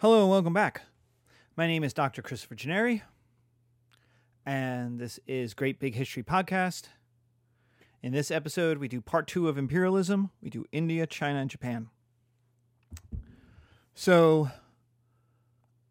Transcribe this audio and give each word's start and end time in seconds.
Hello 0.00 0.20
and 0.20 0.30
welcome 0.30 0.52
back. 0.52 0.82
My 1.56 1.66
name 1.66 1.82
is 1.82 1.92
Dr. 1.92 2.22
Christopher 2.22 2.54
Gennari, 2.54 3.02
and 4.46 5.00
this 5.00 5.18
is 5.26 5.54
Great 5.54 5.80
Big 5.80 5.96
History 5.96 6.22
Podcast. 6.22 6.84
In 8.00 8.12
this 8.12 8.30
episode, 8.30 8.78
we 8.78 8.86
do 8.86 9.00
part 9.00 9.26
two 9.26 9.48
of 9.48 9.58
imperialism. 9.58 10.30
We 10.40 10.50
do 10.50 10.64
India, 10.70 11.04
China, 11.04 11.40
and 11.40 11.50
Japan. 11.50 11.88
So, 13.96 14.50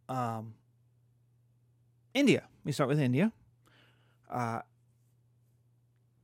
um, 0.07 0.53
India. 2.13 2.43
We 2.63 2.71
start 2.71 2.87
with 2.87 3.01
India. 3.01 3.33
Uh, 4.29 4.61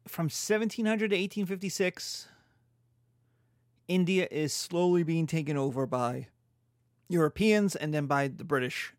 from 0.08 0.28
1700 0.28 1.10
to 1.10 1.16
1856, 1.18 2.30
India 3.90 4.26
is 4.32 4.54
slowly 4.54 5.04
being 5.04 5.28
taken 5.28 5.58
over 5.58 5.86
by 5.86 6.28
Europeans 7.14 7.76
and 7.76 7.94
then 7.94 8.08
by 8.08 8.28
the 8.28 8.44
British 8.44 8.94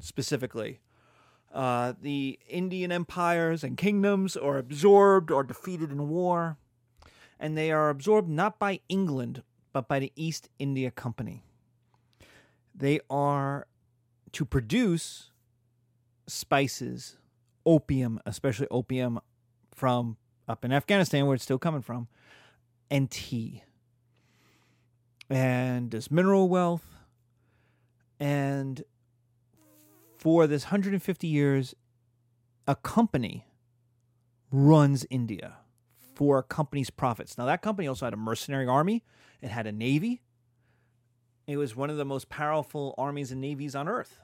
specifically. 0.00 0.80
Uh, 1.52 1.94
the 2.02 2.38
Indian 2.48 2.92
empires 2.92 3.64
and 3.64 3.78
kingdoms 3.78 4.36
are 4.36 4.58
absorbed 4.58 5.30
or 5.30 5.42
defeated 5.42 5.90
in 5.90 6.08
war, 6.08 6.58
and 7.40 7.56
they 7.56 7.70
are 7.70 7.88
absorbed 7.88 8.28
not 8.28 8.58
by 8.58 8.80
England, 8.90 9.42
but 9.72 9.88
by 9.88 9.98
the 9.98 10.12
East 10.16 10.50
India 10.58 10.90
Company. 10.90 11.42
They 12.74 13.00
are 13.08 13.66
to 14.32 14.44
produce 14.44 15.30
spices, 16.26 17.16
opium, 17.64 18.20
especially 18.26 18.66
opium 18.70 19.20
from 19.74 20.18
up 20.46 20.64
in 20.64 20.72
Afghanistan, 20.72 21.26
where 21.26 21.34
it's 21.34 21.44
still 21.44 21.58
coming 21.58 21.82
from, 21.82 22.08
and 22.90 23.10
tea. 23.10 23.62
And 25.30 25.90
there's 25.90 26.10
mineral 26.10 26.48
wealth, 26.48 26.95
and 28.18 28.82
for 30.16 30.46
this 30.46 30.64
150 30.64 31.26
years, 31.26 31.74
a 32.66 32.74
company 32.74 33.46
runs 34.50 35.06
India 35.10 35.58
for 36.14 36.38
a 36.38 36.42
company's 36.42 36.90
profits. 36.90 37.36
Now, 37.36 37.46
that 37.46 37.62
company 37.62 37.86
also 37.86 38.06
had 38.06 38.14
a 38.14 38.16
mercenary 38.16 38.66
army, 38.66 39.04
it 39.42 39.50
had 39.50 39.66
a 39.66 39.72
navy. 39.72 40.22
It 41.46 41.58
was 41.58 41.76
one 41.76 41.90
of 41.90 41.96
the 41.96 42.04
most 42.04 42.28
powerful 42.28 42.94
armies 42.98 43.30
and 43.30 43.40
navies 43.40 43.76
on 43.76 43.88
earth. 43.88 44.18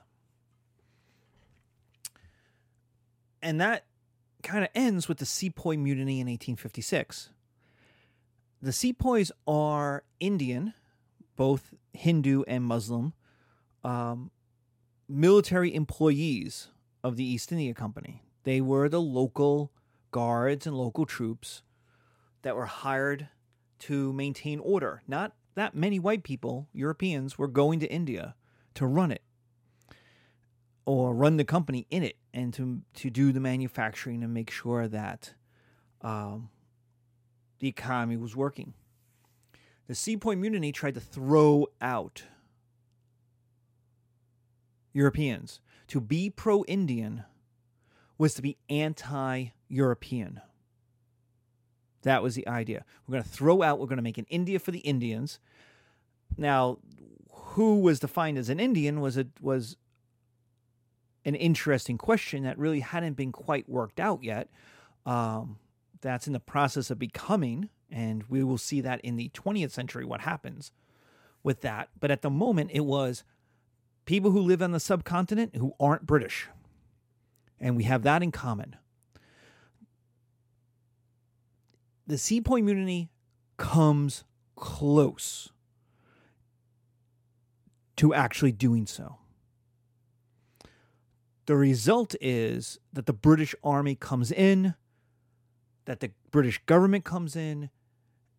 And 3.40 3.60
that 3.60 3.84
kind 4.42 4.64
of 4.64 4.70
ends 4.74 5.08
with 5.08 5.18
the 5.18 5.24
Sepoy 5.24 5.76
Mutiny 5.76 6.20
in 6.20 6.26
1856. 6.26 7.30
The 8.60 8.72
Sepoys 8.72 9.30
are 9.46 10.02
Indian, 10.18 10.74
both 11.36 11.74
Hindu 11.92 12.42
and 12.48 12.64
Muslim, 12.64 13.12
um, 13.84 14.30
military 15.08 15.74
employees 15.74 16.68
of 17.02 17.16
the 17.16 17.24
East 17.24 17.52
India 17.52 17.74
Company. 17.74 18.22
They 18.44 18.60
were 18.60 18.88
the 18.88 19.00
local 19.00 19.72
guards 20.10 20.66
and 20.66 20.76
local 20.76 21.06
troops 21.06 21.62
that 22.42 22.56
were 22.56 22.66
hired 22.66 23.28
to 23.80 24.12
maintain 24.12 24.58
order. 24.60 25.02
Not 25.06 25.32
that 25.54 25.74
many 25.74 25.98
white 25.98 26.22
people, 26.22 26.68
Europeans, 26.72 27.38
were 27.38 27.48
going 27.48 27.80
to 27.80 27.92
India 27.92 28.34
to 28.74 28.86
run 28.86 29.12
it 29.12 29.22
or 30.84 31.14
run 31.14 31.36
the 31.36 31.44
company 31.44 31.86
in 31.90 32.02
it 32.02 32.16
and 32.34 32.52
to, 32.54 32.82
to 32.94 33.10
do 33.10 33.32
the 33.32 33.40
manufacturing 33.40 34.22
and 34.22 34.34
make 34.34 34.50
sure 34.50 34.88
that 34.88 35.34
um, 36.00 36.48
the 37.60 37.68
economy 37.68 38.16
was 38.16 38.34
working. 38.34 38.74
The 39.86 39.94
Sepoy 39.94 40.36
Mutiny 40.36 40.72
tried 40.72 40.94
to 40.94 41.00
throw 41.00 41.66
out 41.80 42.24
Europeans. 44.92 45.60
To 45.88 46.00
be 46.00 46.30
pro 46.30 46.64
Indian 46.64 47.24
was 48.18 48.34
to 48.34 48.42
be 48.42 48.58
anti 48.68 49.48
European. 49.68 50.40
That 52.02 52.22
was 52.22 52.34
the 52.34 52.46
idea. 52.48 52.84
We're 53.06 53.12
going 53.12 53.24
to 53.24 53.28
throw 53.28 53.62
out, 53.62 53.78
we're 53.78 53.86
going 53.86 53.96
to 53.96 54.02
make 54.02 54.18
an 54.18 54.26
India 54.28 54.58
for 54.58 54.70
the 54.70 54.80
Indians. 54.80 55.38
Now, 56.36 56.78
who 57.30 57.80
was 57.80 58.00
defined 58.00 58.38
as 58.38 58.48
an 58.48 58.58
Indian 58.58 59.00
was 59.00 59.16
a, 59.16 59.26
was 59.40 59.76
an 61.24 61.34
interesting 61.34 61.98
question 61.98 62.42
that 62.42 62.58
really 62.58 62.80
hadn't 62.80 63.14
been 63.14 63.32
quite 63.32 63.68
worked 63.68 64.00
out 64.00 64.22
yet. 64.22 64.48
Um, 65.06 65.58
that's 66.00 66.26
in 66.26 66.32
the 66.32 66.40
process 66.40 66.90
of 66.90 66.98
becoming, 66.98 67.68
and 67.90 68.24
we 68.28 68.42
will 68.42 68.58
see 68.58 68.80
that 68.80 69.00
in 69.02 69.16
the 69.16 69.28
20th 69.30 69.70
century 69.70 70.04
what 70.04 70.22
happens 70.22 70.72
with 71.42 71.60
that. 71.60 71.88
But 71.98 72.10
at 72.10 72.22
the 72.22 72.30
moment, 72.30 72.70
it 72.72 72.84
was 72.84 73.22
people 74.04 74.30
who 74.30 74.40
live 74.40 74.62
on 74.62 74.72
the 74.72 74.80
subcontinent 74.80 75.56
who 75.56 75.74
aren't 75.78 76.06
British. 76.06 76.48
And 77.60 77.76
we 77.76 77.84
have 77.84 78.02
that 78.02 78.22
in 78.22 78.32
common. 78.32 78.76
The 82.06 82.18
Sepoy 82.18 82.62
Mutiny 82.62 83.10
comes 83.56 84.24
close 84.56 85.50
to 87.96 88.12
actually 88.12 88.52
doing 88.52 88.86
so. 88.86 89.18
The 91.46 91.56
result 91.56 92.14
is 92.20 92.78
that 92.92 93.06
the 93.06 93.12
British 93.12 93.54
Army 93.62 93.94
comes 93.94 94.32
in, 94.32 94.74
that 95.84 96.00
the 96.00 96.10
British 96.30 96.60
government 96.66 97.04
comes 97.04 97.36
in, 97.36 97.70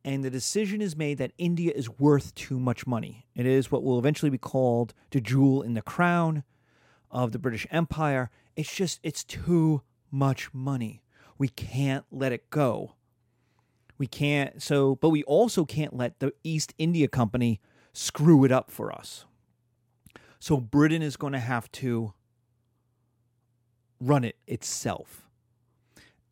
and 0.06 0.24
the 0.24 0.30
decision 0.30 0.82
is 0.82 0.96
made 0.96 1.18
that 1.18 1.32
India 1.38 1.72
is 1.74 1.90
worth 1.90 2.36
too 2.36 2.60
much 2.60 2.86
money. 2.86 3.26
It 3.36 3.46
is 3.46 3.72
what 3.72 3.84
will 3.84 3.98
eventually 3.98 4.30
be 4.30 4.38
called 4.38 4.94
the 5.12 5.22
jewel 5.22 5.62
in 5.62 5.74
the 5.74 5.82
crown 5.82 6.44
of 7.10 7.32
the 7.32 7.40
British 7.40 7.66
Empire. 7.72 8.30
It's 8.56 8.74
just, 8.74 9.00
it's 9.04 9.24
too 9.24 9.82
much 10.12 10.54
money. 10.54 11.04
We 11.38 11.48
can't 11.48 12.06
let 12.12 12.32
it 12.32 12.50
go. 12.50 12.96
We 13.98 14.08
can't, 14.08 14.62
so, 14.62 14.96
but 14.96 15.10
we 15.10 15.24
also 15.24 15.64
can't 15.64 15.96
let 15.96 16.20
the 16.20 16.34
East 16.44 16.74
India 16.78 17.08
Company 17.08 17.62
screw 17.94 18.44
it 18.44 18.52
up 18.52 18.70
for 18.70 18.92
us. 18.92 19.26
So 20.40 20.58
Britain 20.58 21.02
is 21.02 21.16
going 21.16 21.34
to 21.34 21.40
have 21.40 21.72
to 21.74 22.14
run 24.02 24.26
it 24.26 24.36
itself. 24.48 25.23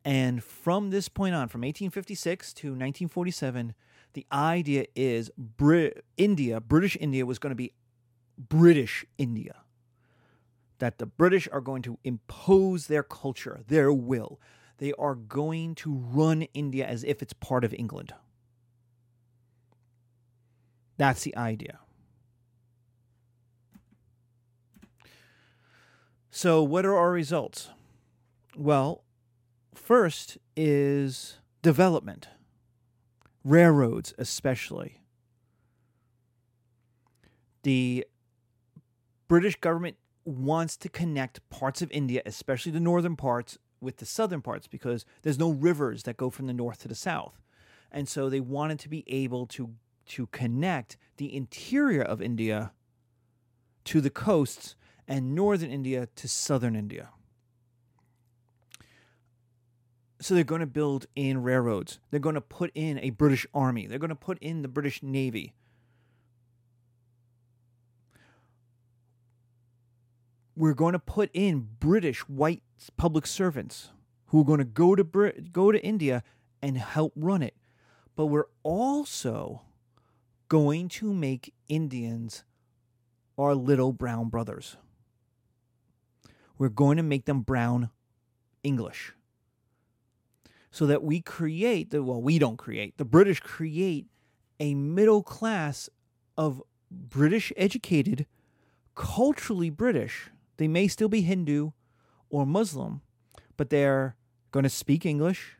And 0.04 0.44
from 0.44 0.90
this 0.90 1.10
point 1.10 1.36
on, 1.36 1.48
from 1.48 1.62
1856 1.62 2.54
to 2.54 2.68
1947, 2.70 3.74
the 4.14 4.26
idea 4.32 4.86
is 4.96 5.32
Brit- 5.38 6.04
India, 6.18 6.60
British 6.60 6.98
India, 7.00 7.26
was 7.26 7.40
going 7.40 7.52
to 7.52 7.56
be 7.56 7.74
British 8.38 9.06
India. 9.18 9.58
That 10.80 10.98
the 10.98 11.06
British 11.06 11.48
are 11.52 11.62
going 11.62 11.84
to 11.84 12.00
impose 12.04 12.88
their 12.88 13.04
culture, 13.04 13.62
their 13.68 13.94
will. 13.94 14.40
They 14.80 14.94
are 14.94 15.14
going 15.14 15.76
to 15.76 15.94
run 15.94 16.44
India 16.54 16.88
as 16.88 17.04
if 17.04 17.22
it's 17.22 17.34
part 17.34 17.64
of 17.64 17.74
England. 17.74 18.14
That's 20.98 21.24
the 21.24 21.36
idea. 21.38 21.80
So, 26.32 26.64
what 26.64 26.86
are 26.86 26.96
our 26.96 27.12
results? 27.12 27.70
Well, 28.58 29.04
First 29.74 30.38
is 30.56 31.38
development, 31.62 32.28
railroads, 33.44 34.14
especially. 34.18 35.02
The 37.64 38.06
British 39.28 39.56
government 39.56 39.98
wants 40.26 40.78
to 40.78 40.90
connect 40.90 41.48
parts 41.50 41.82
of 41.82 41.92
India, 41.92 42.22
especially 42.26 42.72
the 42.72 42.80
northern 42.80 43.16
parts, 43.16 43.58
with 43.80 43.98
the 43.98 44.06
southern 44.06 44.42
parts 44.42 44.68
because 44.68 45.06
there's 45.24 45.40
no 45.40 45.50
rivers 45.50 46.04
that 46.04 46.18
go 46.18 46.30
from 46.30 46.48
the 46.48 46.54
north 46.54 46.82
to 46.82 46.88
the 46.88 46.96
south. 46.96 47.42
And 47.92 48.08
so 48.08 48.30
they 48.30 48.40
wanted 48.40 48.80
to 48.80 48.90
be 48.90 49.04
able 49.08 49.48
to 49.48 49.76
to 50.08 50.28
connect 50.28 50.98
the 51.18 51.34
interior 51.34 52.02
of 52.02 52.22
India 52.22 52.74
to 53.86 54.02
the 54.02 54.10
coasts 54.10 54.76
and 55.08 55.34
northern 55.34 55.72
India 55.72 56.08
to 56.16 56.28
southern 56.28 56.76
India. 56.76 57.10
So 60.22 60.36
they're 60.36 60.44
going 60.44 60.62
to 60.62 60.68
build 60.68 61.08
in 61.16 61.42
railroads. 61.42 62.00
They're 62.12 62.20
going 62.20 62.36
to 62.36 62.42
put 62.42 62.72
in 62.76 63.00
a 63.00 63.10
British 63.10 63.48
army. 63.56 63.88
They're 63.88 63.98
going 63.98 64.10
to 64.10 64.16
put 64.16 64.38
in 64.38 64.62
the 64.62 64.68
British 64.68 65.02
Navy. 65.02 65.56
We're 70.56 70.76
going 70.76 70.94
to 70.94 71.00
put 71.00 71.32
in 71.34 71.68
British 71.80 72.20
white 72.30 72.62
public 72.98 73.26
servants 73.26 73.90
who 74.28 74.42
are 74.42 74.46
going 74.46 74.60
to 74.60 74.64
go 74.64 74.96
to 74.96 75.04
Brit- 75.04 75.52
go 75.52 75.72
to 75.72 75.84
India 75.84 76.22
and 76.62 76.78
help 76.78 77.14
run 77.16 77.42
it. 77.42 77.58
But 78.16 78.28
we're 78.28 78.46
also 78.62 79.64
going 80.50 80.88
to 80.90 81.12
make 81.12 81.56
Indians 81.68 82.44
our 83.40 83.56
little 83.56 83.92
brown 83.92 84.30
brothers. 84.30 84.78
We're 86.60 86.70
going 86.70 86.98
to 86.98 87.04
make 87.04 87.26
them 87.26 87.42
brown 87.42 87.90
English 88.62 89.16
so 90.72 90.86
that 90.86 91.04
we 91.04 91.22
create 91.22 91.92
the 91.92 92.02
well 92.02 92.22
we 92.22 92.40
don't 92.40 92.58
create 92.58 92.98
the 92.98 93.06
british 93.06 93.40
create 93.40 94.08
a 94.60 94.74
middle 94.74 95.22
class 95.22 95.90
of 96.38 96.62
british 96.90 97.52
educated 97.58 98.26
culturally 98.96 99.70
British. 99.70 100.30
They 100.58 100.68
may 100.68 100.88
still 100.88 101.10
be 101.10 101.22
Hindu 101.22 101.72
or 102.30 102.46
Muslim, 102.46 103.02
but 103.58 103.70
they're 103.70 104.16
going 104.52 104.64
to 104.64 104.70
speak 104.70 105.06
English. 105.06 105.58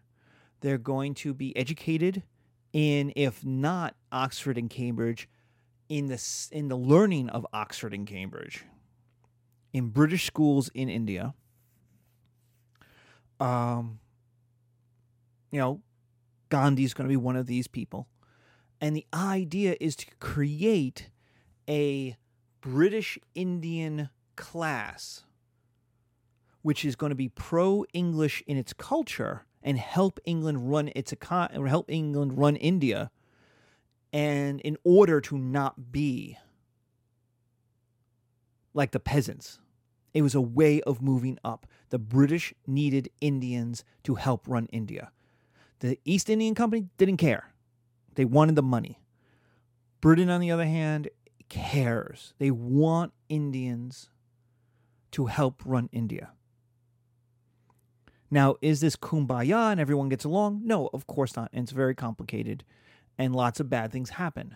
They're 0.62 0.78
going 0.78 1.16
to 1.16 1.34
be 1.34 1.56
educated 1.58 2.24
in, 2.72 3.12
if 3.16 3.44
not 3.44 3.96
Oxford 4.12 4.58
and 4.58 4.70
Cambridge, 4.70 5.28
in 5.90 6.06
the 6.06 6.48
in 6.52 6.68
the 6.70 6.78
learning 6.78 7.30
of 7.30 7.46
Oxford 7.52 7.94
and 7.94 8.08
Cambridge, 8.08 8.64
in 9.74 9.88
British 9.90 10.26
schools 10.26 10.70
in 10.74 10.88
India. 10.88 11.34
Um, 13.40 14.00
you 15.52 15.60
know, 15.60 15.82
Gandhi's 16.50 16.94
going 16.94 17.08
to 17.08 17.12
be 17.12 17.18
one 17.18 17.36
of 17.36 17.48
these 17.48 17.68
people, 17.68 18.08
and 18.80 18.96
the 18.96 19.06
idea 19.14 19.76
is 19.80 19.96
to 19.98 20.08
create 20.20 21.10
a 21.70 22.18
British 22.62 23.18
Indian 23.36 24.10
class, 24.36 25.24
which 26.62 26.84
is 26.84 26.96
going 26.96 27.12
to 27.12 27.16
be 27.16 27.30
pro 27.30 27.86
English 27.94 28.44
in 28.48 28.58
its 28.58 28.74
culture 28.74 29.46
and 29.64 29.78
help 29.78 30.20
England 30.26 30.72
run 30.72 30.90
its 30.96 31.14
econ- 31.14 31.68
help 31.68 31.90
England 31.90 32.38
run 32.38 32.56
India, 32.56 33.12
and 34.12 34.60
in 34.62 34.78
order 34.84 35.22
to 35.22 35.38
not 35.38 35.92
be 35.92 36.38
like 38.74 38.92
the 38.92 39.00
peasants. 39.00 39.60
It 40.14 40.22
was 40.22 40.36
a 40.36 40.42
way 40.42 40.82
of 40.82 41.02
moving 41.02 41.38
up. 41.44 41.66
The 41.90 42.00
British 42.00 42.54
needed 42.68 43.10
Indians 43.22 43.84
to 44.04 44.16
help 44.16 44.48
run 44.48 44.68
India. 44.68 45.12
The 45.82 46.00
East 46.06 46.30
Indian 46.30 46.56
Company 46.56 46.88
didn't 46.98 47.18
care. 47.18 47.54
They 48.16 48.26
wanted 48.26 48.56
the 48.56 48.64
money. 48.64 49.00
Britain, 50.00 50.30
on 50.30 50.40
the 50.40 50.52
other 50.52 50.66
hand, 50.66 51.10
cares. 51.50 52.34
They 52.40 52.52
want 52.52 53.14
Indians 53.30 54.10
to 55.12 55.26
help 55.26 55.62
run 55.66 55.90
India. 55.92 56.32
Now, 58.30 58.56
is 58.62 58.80
this 58.80 58.96
kumbaya 58.96 59.72
and 59.72 59.80
everyone 59.80 60.08
gets 60.08 60.24
along? 60.24 60.62
No, 60.64 60.90
of 60.94 61.06
course 61.08 61.36
not. 61.36 61.50
And 61.52 61.64
it's 61.64 61.74
very 61.74 61.96
complicated 61.96 62.64
and 63.18 63.36
lots 63.36 63.60
of 63.60 63.70
bad 63.70 63.92
things 63.92 64.12
happen. 64.12 64.56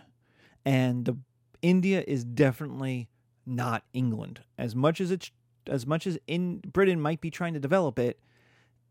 And 0.64 1.04
the, 1.04 1.18
India 1.60 2.02
is 2.06 2.24
definitely 2.24 3.08
not 3.44 3.84
England. 3.92 4.40
As 4.56 4.74
much 4.74 5.00
as 5.00 5.10
it's 5.10 5.30
as 5.68 5.84
much 5.84 6.06
as 6.06 6.16
in 6.28 6.58
Britain 6.60 7.00
might 7.00 7.20
be 7.20 7.30
trying 7.30 7.52
to 7.54 7.60
develop 7.60 7.98
it, 7.98 8.20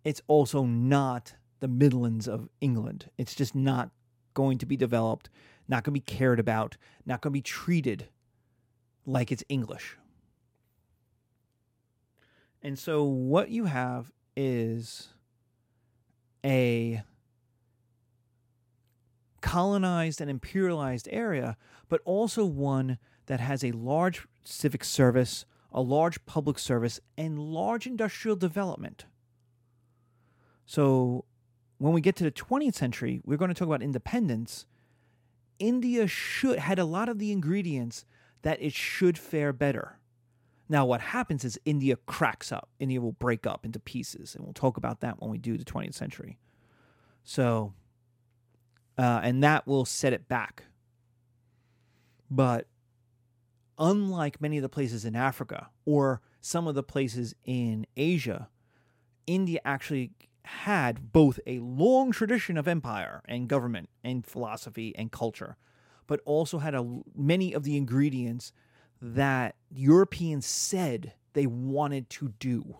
it's 0.03 0.21
also 0.27 0.65
not 0.65 1.33
the 1.65 1.69
Midlands 1.69 2.27
of 2.27 2.47
England. 2.61 3.09
It's 3.17 3.33
just 3.33 3.55
not 3.55 3.89
going 4.35 4.59
to 4.59 4.67
be 4.67 4.77
developed, 4.77 5.31
not 5.67 5.83
going 5.83 5.95
to 5.95 5.99
be 5.99 5.99
cared 5.99 6.39
about, 6.39 6.77
not 7.07 7.21
going 7.21 7.31
to 7.31 7.33
be 7.33 7.41
treated 7.41 8.07
like 9.03 9.31
it's 9.31 9.43
English. 9.49 9.97
And 12.61 12.77
so 12.77 13.03
what 13.03 13.49
you 13.49 13.65
have 13.65 14.11
is 14.37 15.07
a 16.45 17.01
colonized 19.41 20.21
and 20.21 20.29
imperialized 20.29 21.07
area, 21.09 21.57
but 21.89 21.99
also 22.05 22.45
one 22.45 22.99
that 23.25 23.39
has 23.39 23.63
a 23.63 23.71
large 23.71 24.27
civic 24.43 24.83
service, 24.83 25.45
a 25.71 25.81
large 25.81 26.23
public 26.27 26.59
service, 26.59 26.99
and 27.17 27.39
large 27.39 27.87
industrial 27.87 28.35
development. 28.35 29.05
So, 30.67 31.25
when 31.77 31.93
we 31.93 32.01
get 32.01 32.15
to 32.17 32.23
the 32.23 32.31
20th 32.31 32.75
century, 32.75 33.21
we're 33.25 33.37
going 33.37 33.49
to 33.49 33.55
talk 33.55 33.67
about 33.67 33.81
independence. 33.81 34.65
India 35.59 36.07
should 36.07 36.59
had 36.59 36.79
a 36.79 36.85
lot 36.85 37.09
of 37.09 37.19
the 37.19 37.31
ingredients 37.31 38.05
that 38.41 38.61
it 38.61 38.73
should 38.73 39.17
fare 39.17 39.51
better. 39.51 39.99
Now, 40.67 40.85
what 40.85 41.01
happens 41.01 41.43
is 41.43 41.59
India 41.65 41.95
cracks 42.07 42.51
up. 42.51 42.69
India 42.79 42.99
will 42.99 43.11
break 43.11 43.45
up 43.45 43.65
into 43.65 43.79
pieces, 43.79 44.35
and 44.35 44.43
we'll 44.43 44.53
talk 44.53 44.77
about 44.77 45.01
that 45.01 45.21
when 45.21 45.29
we 45.29 45.37
do 45.37 45.57
the 45.57 45.65
20th 45.65 45.93
century. 45.93 46.39
So, 47.23 47.73
uh, 48.97 49.19
and 49.23 49.43
that 49.43 49.67
will 49.67 49.85
set 49.85 50.13
it 50.13 50.27
back. 50.27 50.63
But 52.31 52.67
unlike 53.77 54.41
many 54.41 54.57
of 54.57 54.63
the 54.63 54.69
places 54.69 55.05
in 55.05 55.15
Africa 55.15 55.69
or 55.85 56.21
some 56.41 56.67
of 56.67 56.75
the 56.75 56.83
places 56.83 57.35
in 57.43 57.85
Asia, 57.95 58.49
India 59.27 59.59
actually 59.65 60.11
had 60.45 61.11
both 61.11 61.39
a 61.45 61.59
long 61.59 62.11
tradition 62.11 62.57
of 62.57 62.67
empire 62.67 63.21
and 63.27 63.47
government 63.47 63.89
and 64.03 64.25
philosophy 64.25 64.93
and 64.95 65.11
culture, 65.11 65.57
but 66.07 66.21
also 66.25 66.59
had 66.59 66.75
a, 66.75 67.01
many 67.15 67.53
of 67.53 67.63
the 67.63 67.77
ingredients 67.77 68.51
that 69.01 69.55
Europeans 69.71 70.45
said 70.45 71.13
they 71.33 71.45
wanted 71.45 72.09
to 72.09 72.29
do. 72.39 72.77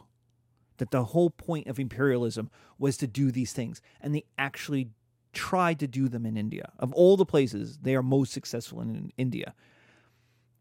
That 0.78 0.92
the 0.92 1.06
whole 1.06 1.30
point 1.30 1.68
of 1.68 1.80
imperialism 1.80 2.50
was 2.78 2.98
to 2.98 3.08
do 3.08 3.32
these 3.32 3.54
things, 3.54 3.82
and 4.02 4.14
they 4.14 4.26
actually 4.38 4.90
tried 5.32 5.80
to 5.80 5.88
do 5.88 6.08
them 6.08 6.26
in 6.26 6.36
India. 6.36 6.72
Of 6.80 6.94
all 6.94 7.16
the 7.16 7.26
places, 7.26 7.80
they 7.82 7.96
are 7.96 8.04
most 8.04 8.34
successful 8.34 8.82
in, 8.82 8.90
in 8.90 9.14
India. 9.18 9.54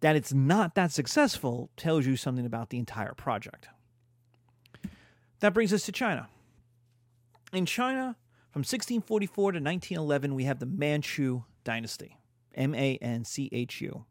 That 0.00 0.16
it's 0.16 0.32
not 0.32 0.74
that 0.74 0.92
successful 0.92 1.70
tells 1.76 2.06
you 2.06 2.16
something 2.16 2.46
about 2.46 2.70
the 2.70 2.78
entire 2.78 3.14
project. 3.14 3.68
That 5.40 5.54
brings 5.54 5.72
us 5.72 5.84
to 5.86 5.92
China. 5.92 6.28
In 7.54 7.66
China, 7.66 8.16
from 8.50 8.60
1644 8.60 9.52
to 9.52 9.60
1911, 9.60 10.34
we 10.34 10.44
have 10.44 10.58
the 10.58 10.66
Manchu 10.66 11.44
dynasty. 11.62 12.18
M 12.54 12.74
A 12.74 12.96
N 12.96 13.24
C 13.24 13.48
H 13.52 13.80
U. 13.80 14.04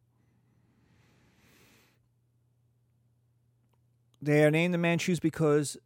They 4.22 4.46
are 4.46 4.52
named 4.52 4.74
the 4.74 4.78
Manchus 4.78 5.20
because 5.20 5.78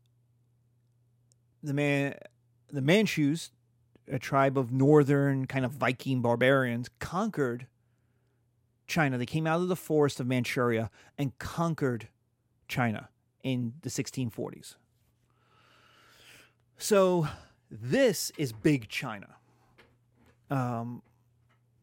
the 1.63 1.73
man, 1.73 2.15
the 2.71 2.81
Manchus, 2.81 3.51
a 4.07 4.19
tribe 4.19 4.57
of 4.57 4.71
northern 4.71 5.47
kind 5.47 5.65
of 5.65 5.71
Viking 5.71 6.21
barbarians, 6.21 6.89
conquered 6.99 7.65
China. 8.85 9.17
They 9.17 9.25
came 9.25 9.47
out 9.47 9.61
of 9.61 9.67
the 9.67 9.75
forest 9.75 10.19
of 10.19 10.27
Manchuria 10.27 10.91
and 11.17 11.37
conquered 11.39 12.09
China 12.67 13.09
in 13.43 13.73
the 13.81 13.89
1640s. 13.89 14.75
So 16.77 17.27
this 17.69 18.31
is 18.37 18.53
big 18.53 18.89
China. 18.89 19.35
Um, 20.49 21.01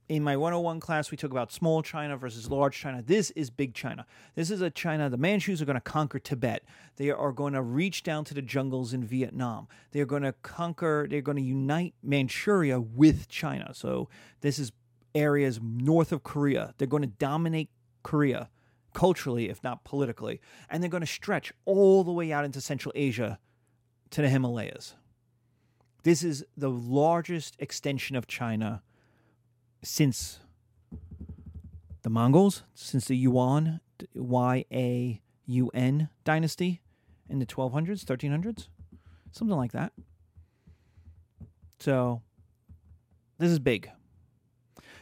in 0.09 0.23
my 0.23 0.37
101 0.37 0.81
class, 0.81 1.11
we 1.11 1.17
talk 1.17 1.31
about 1.31 1.51
small 1.51 1.83
China 1.83 2.17
versus 2.17 2.51
large 2.51 2.79
China. 2.79 3.03
This 3.03 3.31
is 3.31 3.49
big 3.49 3.73
China. 3.73 4.05
This 4.35 4.51
is 4.51 4.61
a 4.61 4.69
China. 4.69 5.09
The 5.09 5.17
Manchus 5.17 5.63
are 5.63 5.65
going 5.65 5.75
to 5.77 5.81
conquer 5.81 6.19
Tibet. 6.19 6.63
They 6.97 7.11
are 7.11 7.33
going 7.33 7.55
to 7.55 7.63
reach 7.63 8.03
down 8.03 8.25
to 8.27 8.35
the 8.35 8.43
jungles 8.43 8.93
in 8.93 9.05
Vietnam. 9.05 9.67
They're 9.93 10.05
going 10.05 10.23
to 10.23 10.35
conquer, 10.43 11.07
they're 11.09 11.23
going 11.23 11.37
to 11.37 11.43
unite 11.43 11.95
Manchuria 12.03 12.81
with 12.81 13.29
China. 13.29 13.73
So 13.73 14.09
this 14.43 14.59
is 14.59 14.73
areas 15.15 15.61
north 15.63 16.13
of 16.13 16.23
Korea. 16.23 16.75
They're 16.77 16.87
going 16.87 17.03
to 17.03 17.09
dominate 17.09 17.71
Korea 18.03 18.51
culturally, 18.93 19.49
if 19.49 19.65
not 19.65 19.85
politically. 19.85 20.41
And 20.69 20.83
they're 20.83 20.91
going 20.91 21.01
to 21.01 21.07
stretch 21.07 21.53
all 21.65 22.05
the 22.05 22.13
way 22.13 22.31
out 22.31 22.45
into 22.45 22.61
Central 22.61 22.93
Asia 22.95 23.39
to 24.11 24.21
the 24.21 24.29
Himalayas. 24.29 24.97
This 26.05 26.23
is 26.23 26.45
the 26.55 26.71
largest 26.71 27.57
extension 27.59 28.15
of 28.15 28.27
China 28.27 28.83
since 29.83 30.41
the 32.03 32.11
Mongols, 32.11 32.63
since 32.75 33.07
the 33.07 33.17
Yuan, 33.17 33.81
Y 34.15 34.65
A 34.71 35.23
U 35.47 35.71
N 35.73 36.11
dynasty 36.23 36.83
in 37.29 37.39
the 37.39 37.47
1200s, 37.47 38.05
1300s, 38.05 38.69
something 39.33 39.57
like 39.57 39.73
that. 39.73 39.93
So 41.81 42.21
this 43.39 43.51
is 43.51 43.59
big. 43.59 43.91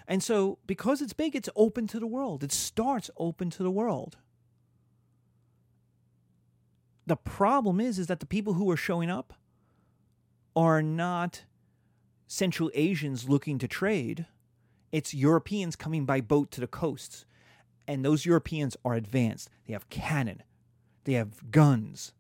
And 0.07 0.23
so 0.23 0.59
because 0.69 1.03
it's 1.03 1.13
big, 1.13 1.35
it's 1.35 1.49
open 1.57 1.89
to 1.89 1.99
the 1.99 2.07
world. 2.07 2.45
It 2.45 2.53
starts 2.53 3.11
open 3.17 3.51
to 3.51 3.65
the 3.65 3.71
world. 3.73 4.19
The 7.09 7.17
problem 7.17 7.81
is 7.81 7.99
is 7.99 8.07
that 8.07 8.21
the 8.21 8.27
people 8.27 8.55
who 8.55 8.71
are 8.71 8.77
showing 8.77 9.11
up 9.11 9.35
are 10.55 10.83
not 10.83 11.45
Central 12.27 12.71
Asians 12.75 13.29
looking 13.29 13.59
to 13.59 13.69
trade 13.69 14.27
it's 14.93 15.15
Europeans 15.15 15.75
coming 15.75 16.05
by 16.05 16.21
boat 16.21 16.51
to 16.53 16.61
the 16.61 16.67
coasts. 16.67 17.25
And 17.89 18.05
those 18.05 18.27
Europeans 18.27 18.77
are 18.85 18.95
advanced. 18.95 19.49
They 19.67 19.73
have 19.73 19.89
cannon, 19.89 20.43
they 21.05 21.15
have 21.15 21.51
guns, 21.51 22.13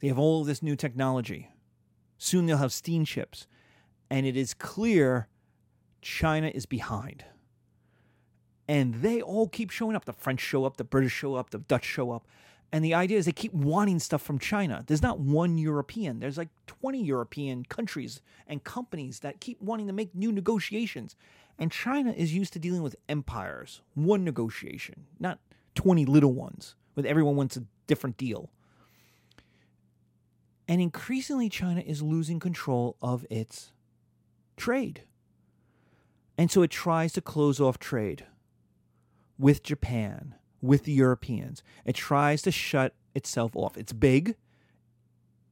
they 0.00 0.08
have 0.08 0.18
all 0.18 0.44
this 0.44 0.62
new 0.62 0.76
technology. 0.76 1.50
Soon 2.16 2.46
they'll 2.46 2.56
have 2.56 2.72
steamships. 2.72 3.46
And 4.10 4.24
it 4.24 4.36
is 4.36 4.54
clear 4.54 5.28
China 6.00 6.48
is 6.48 6.64
behind. 6.64 7.24
And 8.66 8.94
they 8.94 9.20
all 9.20 9.48
keep 9.48 9.70
showing 9.70 9.94
up. 9.94 10.04
The 10.04 10.12
French 10.12 10.40
show 10.40 10.64
up, 10.64 10.78
the 10.78 10.84
British 10.84 11.12
show 11.12 11.34
up, 11.34 11.50
the 11.50 11.58
Dutch 11.58 11.84
show 11.84 12.10
up. 12.10 12.26
And 12.72 12.84
the 12.84 12.94
idea 12.94 13.18
is 13.18 13.24
they 13.24 13.32
keep 13.32 13.54
wanting 13.54 13.98
stuff 13.98 14.20
from 14.20 14.38
China. 14.38 14.84
There's 14.86 15.02
not 15.02 15.18
one 15.18 15.56
European, 15.56 16.20
there's 16.20 16.36
like 16.36 16.50
20 16.66 17.02
European 17.02 17.64
countries 17.64 18.20
and 18.46 18.62
companies 18.62 19.20
that 19.20 19.40
keep 19.40 19.60
wanting 19.62 19.86
to 19.86 19.92
make 19.92 20.14
new 20.14 20.32
negotiations. 20.32 21.16
And 21.58 21.72
China 21.72 22.12
is 22.12 22.34
used 22.34 22.52
to 22.52 22.58
dealing 22.58 22.82
with 22.82 22.96
empires, 23.08 23.80
one 23.94 24.22
negotiation, 24.22 25.06
not 25.18 25.40
20 25.74 26.04
little 26.04 26.32
ones, 26.32 26.74
with 26.94 27.06
everyone 27.06 27.36
wants 27.36 27.56
a 27.56 27.64
different 27.86 28.16
deal. 28.16 28.50
And 30.68 30.82
increasingly, 30.82 31.48
China 31.48 31.80
is 31.80 32.02
losing 32.02 32.38
control 32.38 32.96
of 33.00 33.24
its 33.30 33.72
trade. 34.56 35.02
And 36.36 36.50
so 36.50 36.62
it 36.62 36.70
tries 36.70 37.12
to 37.14 37.20
close 37.22 37.60
off 37.60 37.78
trade 37.78 38.26
with 39.38 39.62
Japan, 39.62 40.34
with 40.60 40.84
the 40.84 40.92
Europeans. 40.92 41.62
It 41.84 41.94
tries 41.94 42.42
to 42.42 42.50
shut 42.50 42.94
itself 43.14 43.54
off. 43.54 43.76
It's 43.76 43.92
big. 43.92 44.36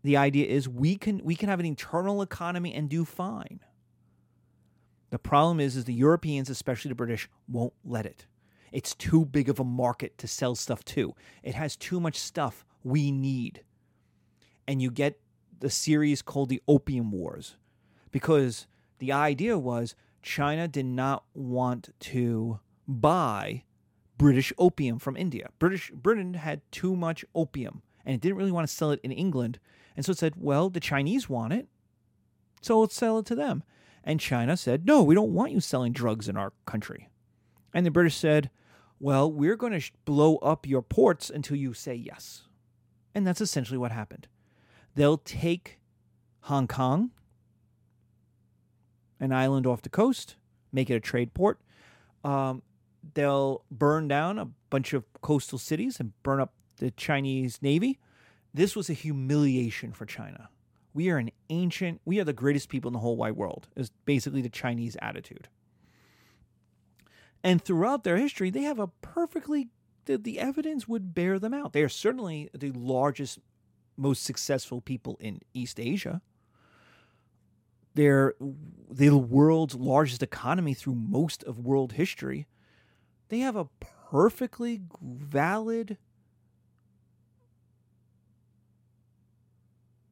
The 0.02 0.16
idea 0.16 0.46
is 0.46 0.68
we 0.68 0.96
can 0.96 1.20
we 1.24 1.34
can 1.34 1.48
have 1.48 1.60
an 1.60 1.66
internal 1.66 2.22
economy 2.22 2.74
and 2.74 2.88
do 2.88 3.04
fine. 3.04 3.60
The 5.10 5.18
problem 5.18 5.60
is 5.60 5.76
is 5.76 5.84
the 5.84 5.94
Europeans, 5.94 6.50
especially 6.50 6.90
the 6.90 6.94
British, 6.94 7.28
won't 7.48 7.72
let 7.84 8.06
it. 8.06 8.26
It's 8.72 8.94
too 8.94 9.24
big 9.24 9.48
of 9.48 9.60
a 9.60 9.64
market 9.64 10.18
to 10.18 10.28
sell 10.28 10.54
stuff 10.54 10.84
to. 10.86 11.14
It 11.42 11.54
has 11.54 11.76
too 11.76 12.00
much 12.00 12.18
stuff 12.18 12.64
we 12.84 13.10
need. 13.10 13.62
And 14.68 14.82
you 14.82 14.90
get 14.90 15.20
the 15.60 15.70
series 15.70 16.22
called 16.22 16.48
the 16.48 16.62
Opium 16.68 17.10
Wars 17.10 17.56
because 18.10 18.66
the 18.98 19.12
idea 19.12 19.58
was 19.58 19.94
China 20.22 20.66
did 20.68 20.86
not 20.86 21.24
want 21.34 21.90
to 22.00 22.60
buy 22.86 23.64
British 24.18 24.52
opium 24.58 24.98
from 24.98 25.16
India. 25.16 25.48
British 25.58 25.90
Britain 25.90 26.34
had 26.34 26.60
too 26.70 26.96
much 26.96 27.24
opium 27.34 27.82
and 28.04 28.14
it 28.14 28.20
didn't 28.20 28.36
really 28.36 28.52
want 28.52 28.66
to 28.66 28.74
sell 28.74 28.92
it 28.92 29.00
in 29.02 29.12
England. 29.12 29.58
And 29.96 30.04
so 30.04 30.12
it 30.12 30.18
said, 30.18 30.34
well, 30.36 30.70
the 30.70 30.80
Chinese 30.80 31.28
want 31.28 31.52
it. 31.52 31.66
So 32.62 32.80
let's 32.80 32.94
sell 32.94 33.18
it 33.18 33.26
to 33.26 33.34
them. 33.34 33.62
And 34.04 34.20
China 34.20 34.56
said, 34.56 34.86
no, 34.86 35.02
we 35.02 35.14
don't 35.14 35.34
want 35.34 35.52
you 35.52 35.60
selling 35.60 35.92
drugs 35.92 36.28
in 36.28 36.36
our 36.36 36.52
country. 36.64 37.08
And 37.74 37.84
the 37.84 37.90
British 37.90 38.16
said, 38.16 38.50
well, 39.00 39.30
we're 39.30 39.56
going 39.56 39.72
to 39.72 39.80
sh- 39.80 39.92
blow 40.04 40.36
up 40.36 40.66
your 40.66 40.82
ports 40.82 41.28
until 41.28 41.56
you 41.56 41.74
say 41.74 41.94
yes. 41.94 42.44
And 43.14 43.26
that's 43.26 43.40
essentially 43.40 43.78
what 43.78 43.92
happened. 43.92 44.28
They'll 44.94 45.18
take 45.18 45.78
Hong 46.42 46.68
Kong, 46.68 47.10
an 49.18 49.32
island 49.32 49.66
off 49.66 49.82
the 49.82 49.88
coast, 49.88 50.36
make 50.72 50.88
it 50.88 50.94
a 50.94 51.00
trade 51.00 51.34
port. 51.34 51.60
Um, 52.24 52.62
they'll 53.14 53.64
burn 53.70 54.08
down 54.08 54.38
a 54.38 54.48
bunch 54.70 54.92
of 54.92 55.04
coastal 55.22 55.58
cities 55.58 56.00
and 56.00 56.12
burn 56.22 56.40
up 56.40 56.52
the 56.78 56.90
Chinese 56.90 57.60
Navy. 57.62 57.98
This 58.52 58.74
was 58.74 58.88
a 58.88 58.94
humiliation 58.94 59.92
for 59.92 60.06
China. 60.06 60.48
We 60.94 61.10
are 61.10 61.18
an 61.18 61.30
ancient, 61.50 62.00
we 62.04 62.18
are 62.20 62.24
the 62.24 62.32
greatest 62.32 62.68
people 62.68 62.88
in 62.88 62.94
the 62.94 63.00
whole 63.00 63.16
wide 63.16 63.36
world, 63.36 63.68
is 63.76 63.90
basically 64.06 64.40
the 64.40 64.48
Chinese 64.48 64.96
attitude. 65.02 65.48
And 67.44 67.62
throughout 67.62 68.02
their 68.02 68.16
history, 68.16 68.50
they 68.50 68.62
have 68.62 68.78
a 68.78 68.88
perfectly, 68.88 69.68
the, 70.06 70.16
the 70.16 70.40
evidence 70.40 70.88
would 70.88 71.14
bear 71.14 71.38
them 71.38 71.52
out. 71.52 71.74
They 71.74 71.82
are 71.82 71.88
certainly 71.88 72.48
the 72.54 72.72
largest, 72.72 73.38
most 73.96 74.24
successful 74.24 74.80
people 74.80 75.16
in 75.20 75.40
East 75.52 75.78
Asia. 75.78 76.22
They're 77.94 78.34
the 78.90 79.16
world's 79.16 79.74
largest 79.74 80.22
economy 80.22 80.74
through 80.74 80.96
most 80.96 81.44
of 81.44 81.58
world 81.58 81.92
history. 81.92 82.46
They 83.28 83.40
have 83.40 83.56
a 83.56 83.68
perfectly 84.10 84.82
valid 85.00 85.98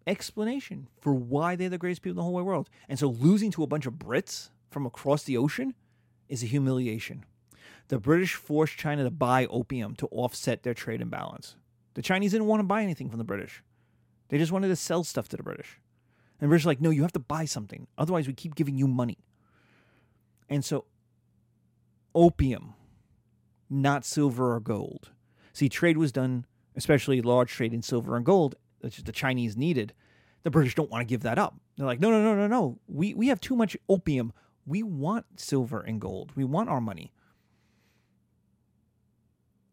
explanation 0.06 0.88
for 1.00 1.14
why 1.14 1.56
they're 1.56 1.68
the 1.68 1.78
greatest 1.78 2.02
people 2.02 2.12
in 2.12 2.16
the 2.16 2.22
whole 2.22 2.34
wide 2.34 2.44
world. 2.44 2.68
And 2.88 2.98
so 2.98 3.08
losing 3.08 3.50
to 3.52 3.62
a 3.62 3.66
bunch 3.66 3.86
of 3.86 3.94
Brits 3.94 4.50
from 4.70 4.86
across 4.86 5.22
the 5.22 5.36
ocean 5.36 5.74
is 6.28 6.42
a 6.42 6.46
humiliation. 6.46 7.24
The 7.88 7.98
British 7.98 8.34
forced 8.34 8.76
China 8.76 9.04
to 9.04 9.10
buy 9.10 9.46
opium 9.46 9.94
to 9.96 10.06
offset 10.08 10.62
their 10.62 10.74
trade 10.74 11.00
imbalance. 11.00 11.56
The 11.94 12.02
Chinese 12.02 12.32
didn't 12.32 12.46
want 12.46 12.60
to 12.60 12.64
buy 12.64 12.82
anything 12.82 13.08
from 13.08 13.18
the 13.18 13.24
British. 13.24 13.62
They 14.28 14.38
just 14.38 14.52
wanted 14.52 14.68
to 14.68 14.76
sell 14.76 15.04
stuff 15.04 15.28
to 15.28 15.36
the 15.36 15.42
British. 15.42 15.80
And 16.40 16.46
the 16.46 16.48
British 16.48 16.66
like, 16.66 16.80
no, 16.80 16.90
you 16.90 17.02
have 17.02 17.12
to 17.12 17.20
buy 17.20 17.44
something. 17.44 17.86
Otherwise, 17.96 18.26
we 18.26 18.32
keep 18.32 18.54
giving 18.54 18.76
you 18.76 18.88
money. 18.88 19.18
And 20.48 20.64
so, 20.64 20.86
opium, 22.14 22.74
not 23.70 24.04
silver 24.04 24.54
or 24.54 24.60
gold. 24.60 25.10
See, 25.52 25.68
trade 25.68 25.96
was 25.96 26.12
done, 26.12 26.46
especially 26.76 27.22
large 27.22 27.50
trade 27.50 27.72
in 27.72 27.82
silver 27.82 28.16
and 28.16 28.24
gold, 28.24 28.56
which 28.80 29.02
the 29.02 29.12
Chinese 29.12 29.56
needed. 29.56 29.92
The 30.42 30.50
British 30.50 30.74
don't 30.74 30.90
want 30.90 31.02
to 31.02 31.12
give 31.12 31.22
that 31.22 31.38
up. 31.38 31.54
They're 31.76 31.86
like, 31.86 32.00
no, 32.00 32.10
no, 32.10 32.22
no, 32.22 32.34
no, 32.34 32.46
no. 32.46 32.78
We, 32.86 33.14
we 33.14 33.28
have 33.28 33.40
too 33.40 33.56
much 33.56 33.76
opium. 33.88 34.32
We 34.66 34.82
want 34.82 35.40
silver 35.40 35.80
and 35.80 36.00
gold. 36.00 36.32
We 36.36 36.44
want 36.44 36.68
our 36.68 36.80
money. 36.80 37.12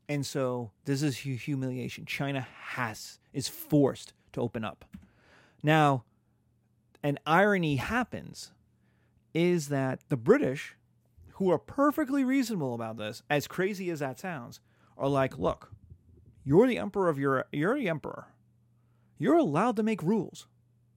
And 0.07 0.25
so 0.25 0.71
this 0.86 1.03
is 1.03 1.17
humiliation. 1.17 2.05
China 2.05 2.41
has, 2.41 3.19
is 3.33 3.48
forced 3.48 4.13
to 4.33 4.41
open 4.41 4.63
up. 4.63 4.86
Now, 5.63 6.03
an 7.03 7.17
irony 7.25 7.77
happens 7.77 8.51
is 9.33 9.69
that 9.69 10.01
the 10.10 10.17
British, 10.17 10.75
who 11.41 11.50
are 11.50 11.57
perfectly 11.57 12.24
reasonable 12.24 12.75
about 12.75 12.98
this, 12.98 13.24
as 13.27 13.48
crazy 13.48 13.89
as 13.89 13.98
that 13.98 14.19
sounds, 14.19 14.60
are 14.95 15.07
like, 15.07 15.39
look, 15.39 15.71
you're 16.43 16.67
the 16.67 16.77
emperor 16.77 17.10
of 17.10 17.17
your 17.17 17.45
you're 17.51 17.75
the 17.79 17.89
emperor. 17.89 18.27
You're 19.17 19.38
allowed 19.38 19.75
to 19.77 19.83
make 19.83 20.03
rules. 20.03 20.45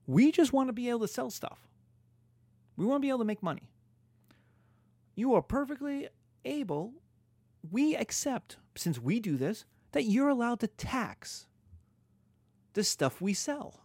We 0.07 0.31
just 0.31 0.53
want 0.53 0.69
to 0.69 0.75
be 0.75 0.91
able 0.91 1.01
to 1.01 1.09
sell 1.09 1.31
stuff. 1.31 1.67
We 2.77 2.85
want 2.85 3.01
to 3.01 3.07
be 3.07 3.09
able 3.09 3.21
to 3.21 3.25
make 3.25 3.43
money. 3.43 3.71
You 5.15 5.33
are 5.33 5.41
perfectly 5.41 6.09
able, 6.45 6.93
we 7.71 7.97
accept, 7.97 8.59
since 8.77 8.99
we 8.99 9.21
do 9.21 9.39
this, 9.39 9.65
that 9.93 10.05
you're 10.05 10.29
allowed 10.29 10.61
to 10.61 10.67
tax 10.67 11.47
the 12.75 12.85
stuff 12.85 13.23
we 13.23 13.33
sell. 13.33 13.81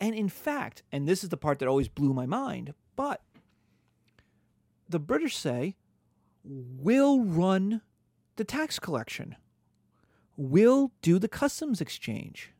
And 0.00 0.14
in 0.14 0.30
fact, 0.30 0.84
and 0.90 1.06
this 1.06 1.22
is 1.22 1.28
the 1.28 1.36
part 1.36 1.58
that 1.58 1.68
always 1.68 1.88
blew 1.88 2.14
my 2.14 2.24
mind, 2.24 2.72
but 2.96 3.20
the 4.88 4.98
British 4.98 5.36
say, 5.36 5.76
we'll 6.44 7.20
run 7.20 7.82
the 8.36 8.44
tax 8.44 8.78
collection. 8.78 9.36
We'll 10.36 10.92
do 11.02 11.18
the 11.18 11.28
customs 11.28 11.80
exchange. 11.80 12.52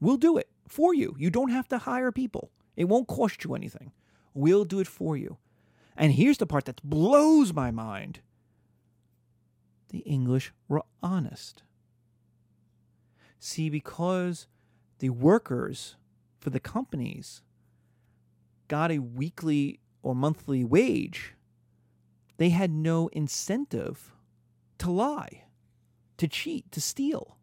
We'll 0.00 0.18
do 0.18 0.36
it 0.36 0.48
for 0.68 0.94
you. 0.94 1.16
You 1.18 1.30
don't 1.30 1.50
have 1.50 1.68
to 1.68 1.78
hire 1.78 2.12
people, 2.12 2.50
it 2.76 2.84
won't 2.84 3.08
cost 3.08 3.44
you 3.44 3.54
anything. 3.54 3.92
We'll 4.34 4.64
do 4.64 4.80
it 4.80 4.86
for 4.86 5.16
you. 5.16 5.38
And 5.96 6.12
here's 6.12 6.36
the 6.36 6.46
part 6.46 6.66
that 6.66 6.82
blows 6.82 7.54
my 7.54 7.70
mind 7.70 8.20
the 9.88 9.98
English 10.00 10.52
were 10.68 10.82
honest. 11.02 11.62
See, 13.38 13.70
because 13.70 14.46
the 14.98 15.10
workers 15.10 15.96
for 16.38 16.50
the 16.50 16.60
companies 16.60 17.42
got 18.68 18.90
a 18.90 18.98
weekly 18.98 19.78
or 20.02 20.14
monthly 20.14 20.64
wage, 20.64 21.35
they 22.36 22.50
had 22.50 22.70
no 22.70 23.08
incentive 23.08 24.12
to 24.78 24.90
lie, 24.90 25.44
to 26.18 26.28
cheat, 26.28 26.70
to 26.72 26.80
steal. 26.80 27.36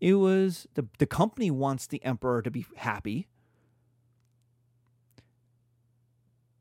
It 0.00 0.14
was 0.14 0.66
the, 0.74 0.86
the 0.98 1.06
company 1.06 1.50
wants 1.50 1.86
the 1.86 2.04
emperor 2.04 2.42
to 2.42 2.50
be 2.50 2.66
happy. 2.76 3.28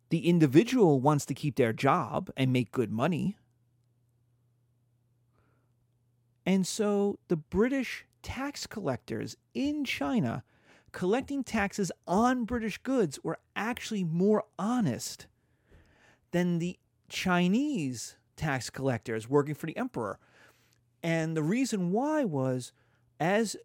The 0.09 0.27
individual 0.27 0.99
wants 0.99 1.25
to 1.25 1.33
keep 1.33 1.55
their 1.55 1.73
job 1.73 2.29
and 2.35 2.51
make 2.51 2.71
good 2.71 2.91
money. 2.91 3.37
And 6.45 6.67
so 6.67 7.17
the 7.29 7.37
British 7.37 8.05
tax 8.21 8.67
collectors 8.67 9.37
in 9.53 9.85
China 9.85 10.43
collecting 10.91 11.43
taxes 11.43 11.91
on 12.05 12.45
British 12.45 12.77
goods 12.79 13.19
were 13.23 13.39
actually 13.55 14.03
more 14.03 14.43
honest 14.59 15.27
than 16.31 16.59
the 16.59 16.77
Chinese 17.11 18.15
tax 18.35 18.69
collectors 18.69 19.29
working 19.29 19.53
for 19.53 19.67
the 19.67 19.77
emperor. 19.77 20.17
And 21.03 21.35
the 21.35 21.43
reason 21.43 21.91
why 21.91 22.23
was 22.23 22.71
as 23.19 23.55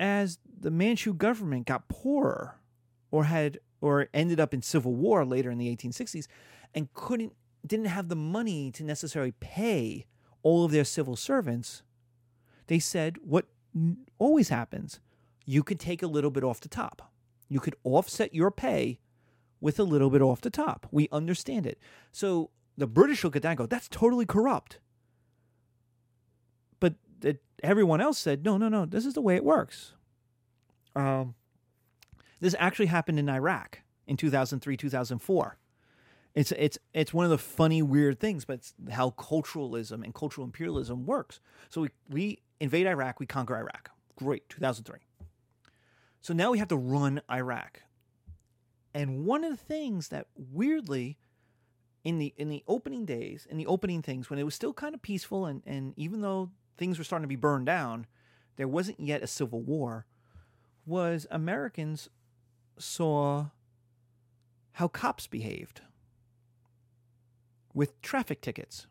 as 0.00 0.38
the 0.60 0.70
Manchu 0.70 1.14
government 1.14 1.66
got 1.66 1.88
poorer 1.88 2.56
or 3.10 3.24
had 3.24 3.58
or 3.80 4.08
ended 4.12 4.40
up 4.40 4.52
in 4.52 4.62
civil 4.62 4.94
war 4.94 5.24
later 5.24 5.50
in 5.50 5.58
the 5.58 5.74
1860s 5.74 6.26
and 6.74 6.92
couldn't 6.92 7.32
didn't 7.64 7.86
have 7.86 8.08
the 8.08 8.16
money 8.16 8.72
to 8.72 8.82
necessarily 8.82 9.32
pay 9.38 10.06
all 10.42 10.64
of 10.64 10.72
their 10.72 10.84
civil 10.84 11.14
servants, 11.14 11.82
they 12.66 12.80
said 12.80 13.18
what 13.22 13.46
always 14.18 14.48
happens 14.48 14.98
you 15.44 15.62
could 15.62 15.78
take 15.78 16.02
a 16.02 16.06
little 16.06 16.30
bit 16.30 16.44
off 16.44 16.60
the 16.60 16.68
top. 16.68 17.12
You 17.48 17.60
could 17.60 17.76
offset 17.84 18.34
your 18.34 18.50
pay 18.50 18.98
with 19.62 19.78
a 19.78 19.84
little 19.84 20.10
bit 20.10 20.20
off 20.20 20.40
the 20.42 20.50
top. 20.50 20.86
We 20.90 21.08
understand 21.12 21.66
it. 21.66 21.78
So 22.10 22.50
the 22.76 22.88
British 22.88 23.22
look 23.22 23.36
at 23.36 23.42
that 23.42 23.50
and 23.50 23.58
go, 23.58 23.66
that's 23.66 23.88
totally 23.88 24.26
corrupt. 24.26 24.80
But 26.80 26.96
the, 27.20 27.38
everyone 27.62 28.00
else 28.00 28.18
said, 28.18 28.44
no, 28.44 28.58
no, 28.58 28.68
no, 28.68 28.84
this 28.84 29.06
is 29.06 29.14
the 29.14 29.22
way 29.22 29.36
it 29.36 29.44
works. 29.44 29.92
Um, 30.96 31.36
this 32.40 32.56
actually 32.58 32.86
happened 32.86 33.20
in 33.20 33.28
Iraq 33.28 33.78
in 34.06 34.16
2003, 34.16 34.76
2004. 34.76 35.58
It's 36.34 36.50
it's 36.52 36.78
it's 36.94 37.12
one 37.12 37.26
of 37.26 37.30
the 37.30 37.36
funny 37.36 37.82
weird 37.82 38.18
things, 38.18 38.46
but 38.46 38.54
it's 38.54 38.74
how 38.90 39.10
culturalism 39.10 40.02
and 40.02 40.14
cultural 40.14 40.46
imperialism 40.46 41.04
works. 41.04 41.40
So 41.68 41.82
we 41.82 41.90
we 42.08 42.38
invade 42.58 42.86
Iraq, 42.86 43.20
we 43.20 43.26
conquer 43.26 43.54
Iraq. 43.54 43.90
Great, 44.16 44.48
2003. 44.48 45.00
So 46.22 46.32
now 46.32 46.50
we 46.50 46.58
have 46.58 46.68
to 46.68 46.76
run 46.76 47.20
Iraq. 47.30 47.82
And 48.94 49.24
one 49.24 49.44
of 49.44 49.50
the 49.50 49.64
things 49.64 50.08
that 50.08 50.26
weirdly 50.36 51.18
in 52.04 52.18
the 52.18 52.34
in 52.36 52.48
the 52.48 52.62
opening 52.66 53.04
days, 53.04 53.46
in 53.48 53.56
the 53.56 53.66
opening 53.66 54.02
things 54.02 54.28
when 54.28 54.38
it 54.38 54.44
was 54.44 54.54
still 54.54 54.72
kind 54.72 54.94
of 54.94 55.02
peaceful 55.02 55.46
and 55.46 55.62
and 55.66 55.94
even 55.96 56.20
though 56.20 56.50
things 56.76 56.98
were 56.98 57.04
starting 57.04 57.24
to 57.24 57.28
be 57.28 57.36
burned 57.36 57.66
down, 57.66 58.06
there 58.56 58.68
wasn't 58.68 59.00
yet 59.00 59.22
a 59.22 59.26
civil 59.26 59.60
war, 59.60 60.06
was 60.84 61.26
Americans 61.30 62.08
saw 62.78 63.46
how 64.72 64.88
cops 64.88 65.26
behaved 65.26 65.82
with 67.74 68.00
traffic 68.02 68.40
tickets. 68.40 68.86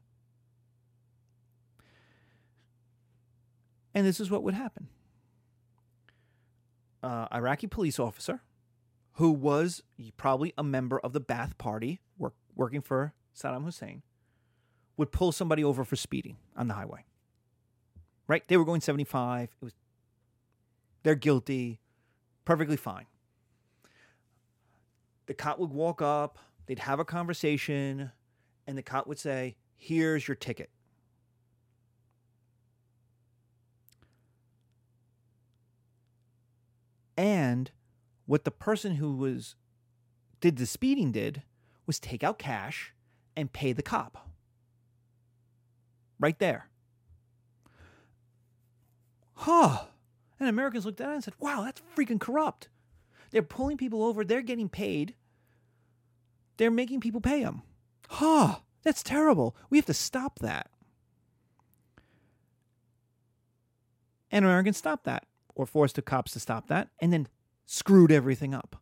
And 3.94 4.06
this 4.06 4.20
is 4.20 4.32
what 4.32 4.44
would 4.44 4.54
happen. 4.54 4.88
Uh, 7.04 7.28
Iraqi 7.34 7.68
police 7.68 8.00
officer, 8.00 8.42
who 9.14 9.32
was 9.32 9.84
probably 10.18 10.54
a 10.58 10.64
member 10.64 11.00
of 11.00 11.14
the 11.14 11.22
Ba'ath 11.22 11.58
Party, 11.58 12.02
work, 12.18 12.34
working 12.56 12.82
for 12.82 13.14
Saddam 13.36 13.64
Hussein, 13.66 14.04
would 14.98 15.12
pull 15.12 15.32
somebody 15.32 15.64
over 15.64 15.84
for 15.84 15.96
speeding 15.96 16.38
on 16.56 16.68
the 16.68 16.74
highway. 16.74 17.06
Right? 18.28 18.48
They 18.48 18.58
were 18.58 18.66
going 18.66 18.82
75. 18.82 19.50
It 19.62 19.66
was 19.66 19.74
they're 21.04 21.16
guilty, 21.16 21.80
perfectly 22.46 22.78
fine. 22.78 23.06
The 25.26 25.34
cop 25.34 25.60
would 25.60 25.72
walk 25.72 26.02
up, 26.02 26.38
they'd 26.66 26.80
have 26.80 27.00
a 27.00 27.06
conversation, 27.06 28.12
and 28.68 28.78
the 28.78 28.84
cop 28.84 29.08
would 29.08 29.20
say, 29.20 29.56
Here's 29.76 30.28
your 30.28 30.36
ticket. 30.36 30.70
And 37.18 37.72
what 38.26 38.44
the 38.44 38.52
person 38.52 38.96
who 38.96 39.16
was 39.16 39.56
did 40.40 40.58
the 40.58 40.66
speeding 40.66 41.12
did 41.12 41.44
was 41.86 42.00
take 42.00 42.24
out 42.24 42.40
cash 42.40 42.94
and 43.36 43.54
pay 43.54 43.74
the 43.74 43.84
cop. 43.84 44.30
Right 46.20 46.38
there. 46.40 46.68
Huh. 49.34 49.86
And 50.40 50.50
Americans 50.50 50.86
looked 50.86 51.02
at 51.02 51.10
it 51.10 51.14
and 51.14 51.24
said, 51.24 51.34
wow, 51.40 51.62
that's 51.64 51.82
freaking 51.96 52.20
corrupt. 52.20 52.70
They're 53.32 53.42
pulling 53.42 53.78
people 53.78 54.04
over, 54.04 54.24
they're 54.24 54.42
getting 54.42 54.70
paid, 54.70 55.16
they're 56.58 56.70
making 56.70 57.00
people 57.00 57.22
pay 57.22 57.44
them. 57.44 57.62
Huh, 58.10 58.58
that's 58.84 59.04
terrible. 59.04 59.56
We 59.70 59.78
have 59.78 59.86
to 59.86 59.94
stop 59.94 60.40
that. 60.40 60.70
And 64.32 64.46
Americans 64.46 64.78
stopped 64.78 65.06
that, 65.06 65.26
or 65.56 65.66
forced 65.66 65.96
the 65.96 66.02
cops 66.02 66.34
to 66.34 66.40
stop 66.40 66.68
that, 66.68 66.90
and 67.00 67.14
then 67.14 67.28
screwed 67.72 68.12
everything 68.12 68.54
up. 68.54 68.76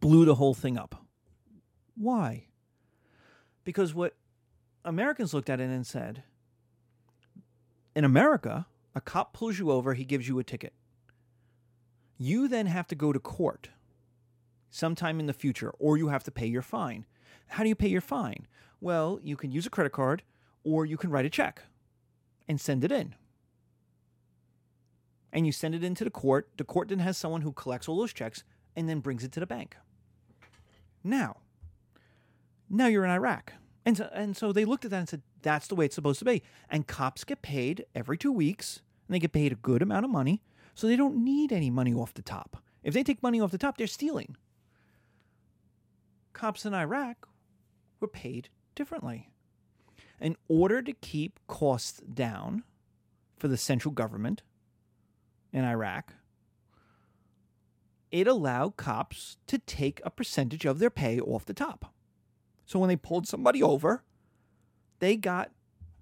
Blew 0.00 0.24
the 0.24 0.36
whole 0.36 0.54
thing 0.54 0.78
up. 0.78 1.04
Why? 1.94 2.46
Because 3.62 3.92
what 3.92 4.14
Americans 4.86 5.34
looked 5.34 5.50
at 5.50 5.60
it 5.60 5.68
and 5.68 5.86
said, 5.86 6.22
in 7.94 8.04
America, 8.04 8.66
a 8.94 9.02
cop 9.02 9.34
pulls 9.34 9.58
you 9.58 9.70
over, 9.70 9.92
he 9.92 10.06
gives 10.06 10.26
you 10.26 10.38
a 10.38 10.44
ticket. 10.44 10.72
You 12.16 12.48
then 12.48 12.64
have 12.66 12.88
to 12.88 12.94
go 12.94 13.12
to 13.12 13.20
court 13.20 13.68
sometime 14.70 15.20
in 15.20 15.26
the 15.26 15.34
future, 15.34 15.74
or 15.78 15.98
you 15.98 16.08
have 16.08 16.24
to 16.24 16.30
pay 16.30 16.46
your 16.46 16.62
fine. 16.62 17.04
How 17.48 17.62
do 17.62 17.68
you 17.68 17.74
pay 17.74 17.88
your 17.88 18.00
fine? 18.00 18.46
Well, 18.80 19.20
you 19.22 19.36
can 19.36 19.52
use 19.52 19.66
a 19.66 19.70
credit 19.70 19.92
card, 19.92 20.22
or 20.64 20.86
you 20.86 20.96
can 20.96 21.10
write 21.10 21.26
a 21.26 21.30
check 21.30 21.64
and 22.48 22.58
send 22.58 22.82
it 22.82 22.90
in. 22.90 23.14
And 25.36 25.44
you 25.44 25.52
send 25.52 25.74
it 25.74 25.84
into 25.84 26.02
the 26.02 26.10
court. 26.10 26.48
The 26.56 26.64
court 26.64 26.88
then 26.88 27.00
has 27.00 27.18
someone 27.18 27.42
who 27.42 27.52
collects 27.52 27.88
all 27.88 27.98
those 27.98 28.14
checks 28.14 28.42
and 28.74 28.88
then 28.88 29.00
brings 29.00 29.22
it 29.22 29.32
to 29.32 29.40
the 29.40 29.46
bank. 29.46 29.76
Now, 31.04 31.36
now 32.70 32.86
you're 32.86 33.04
in 33.04 33.10
Iraq. 33.10 33.52
And 33.84 33.98
so, 33.98 34.08
and 34.14 34.34
so 34.34 34.50
they 34.50 34.64
looked 34.64 34.86
at 34.86 34.90
that 34.92 34.98
and 34.98 35.08
said, 35.10 35.20
that's 35.42 35.68
the 35.68 35.74
way 35.74 35.84
it's 35.84 35.94
supposed 35.94 36.20
to 36.20 36.24
be. 36.24 36.42
And 36.70 36.86
cops 36.86 37.22
get 37.22 37.42
paid 37.42 37.84
every 37.94 38.16
two 38.16 38.32
weeks, 38.32 38.80
and 39.06 39.14
they 39.14 39.18
get 39.18 39.32
paid 39.32 39.52
a 39.52 39.56
good 39.56 39.82
amount 39.82 40.06
of 40.06 40.10
money, 40.10 40.42
so 40.74 40.86
they 40.86 40.96
don't 40.96 41.22
need 41.22 41.52
any 41.52 41.68
money 41.68 41.92
off 41.92 42.14
the 42.14 42.22
top. 42.22 42.56
If 42.82 42.94
they 42.94 43.02
take 43.02 43.22
money 43.22 43.38
off 43.38 43.50
the 43.50 43.58
top, 43.58 43.76
they're 43.76 43.86
stealing. 43.86 44.36
Cops 46.32 46.64
in 46.64 46.72
Iraq 46.72 47.28
were 48.00 48.08
paid 48.08 48.48
differently. 48.74 49.28
In 50.18 50.34
order 50.48 50.80
to 50.80 50.94
keep 50.94 51.38
costs 51.46 52.00
down 52.00 52.64
for 53.36 53.48
the 53.48 53.58
central 53.58 53.92
government 53.92 54.42
in 55.56 55.64
Iraq, 55.64 56.12
it 58.10 58.28
allowed 58.28 58.76
cops 58.76 59.38
to 59.46 59.58
take 59.58 60.02
a 60.04 60.10
percentage 60.10 60.66
of 60.66 60.78
their 60.78 60.90
pay 60.90 61.18
off 61.18 61.46
the 61.46 61.54
top. 61.54 61.94
So 62.66 62.78
when 62.78 62.88
they 62.88 62.96
pulled 62.96 63.26
somebody 63.26 63.62
over, 63.62 64.04
they 64.98 65.16
got 65.16 65.50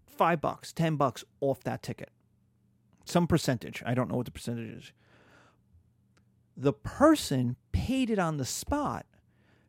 five 0.06 0.40
bucks, 0.40 0.72
ten 0.72 0.96
bucks 0.96 1.24
off 1.40 1.62
that 1.62 1.82
ticket. 1.82 2.10
Some 3.04 3.26
percentage. 3.26 3.82
I 3.86 3.94
don't 3.94 4.10
know 4.10 4.16
what 4.16 4.26
the 4.26 4.32
percentage 4.32 4.76
is. 4.76 4.92
The 6.56 6.72
person 6.72 7.56
paid 7.70 8.10
it 8.10 8.18
on 8.18 8.38
the 8.38 8.44
spot 8.44 9.06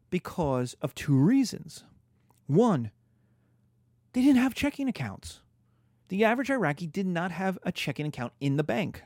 because 0.09 0.75
of 0.81 0.95
two 0.95 1.15
reasons. 1.15 1.83
One, 2.47 2.91
they 4.13 4.21
didn't 4.21 4.41
have 4.41 4.55
checking 4.55 4.87
accounts. 4.87 5.41
The 6.07 6.23
average 6.23 6.49
Iraqi 6.49 6.87
did 6.87 7.07
not 7.07 7.31
have 7.31 7.59
a 7.63 7.71
checking 7.71 8.07
account 8.07 8.33
in 8.39 8.57
the 8.57 8.63
bank. 8.63 9.03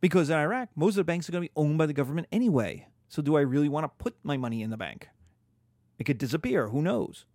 Because 0.00 0.30
in 0.30 0.36
Iraq, 0.36 0.70
most 0.74 0.92
of 0.92 0.96
the 0.96 1.04
banks 1.04 1.28
are 1.28 1.32
going 1.32 1.44
to 1.44 1.48
be 1.48 1.60
owned 1.60 1.78
by 1.78 1.86
the 1.86 1.92
government 1.92 2.26
anyway. 2.32 2.86
So, 3.08 3.22
do 3.22 3.36
I 3.36 3.40
really 3.40 3.68
want 3.68 3.84
to 3.84 4.02
put 4.02 4.16
my 4.22 4.36
money 4.36 4.62
in 4.62 4.70
the 4.70 4.76
bank? 4.76 5.08
It 5.98 6.04
could 6.04 6.18
disappear. 6.18 6.68
Who 6.68 6.80
knows? 6.80 7.26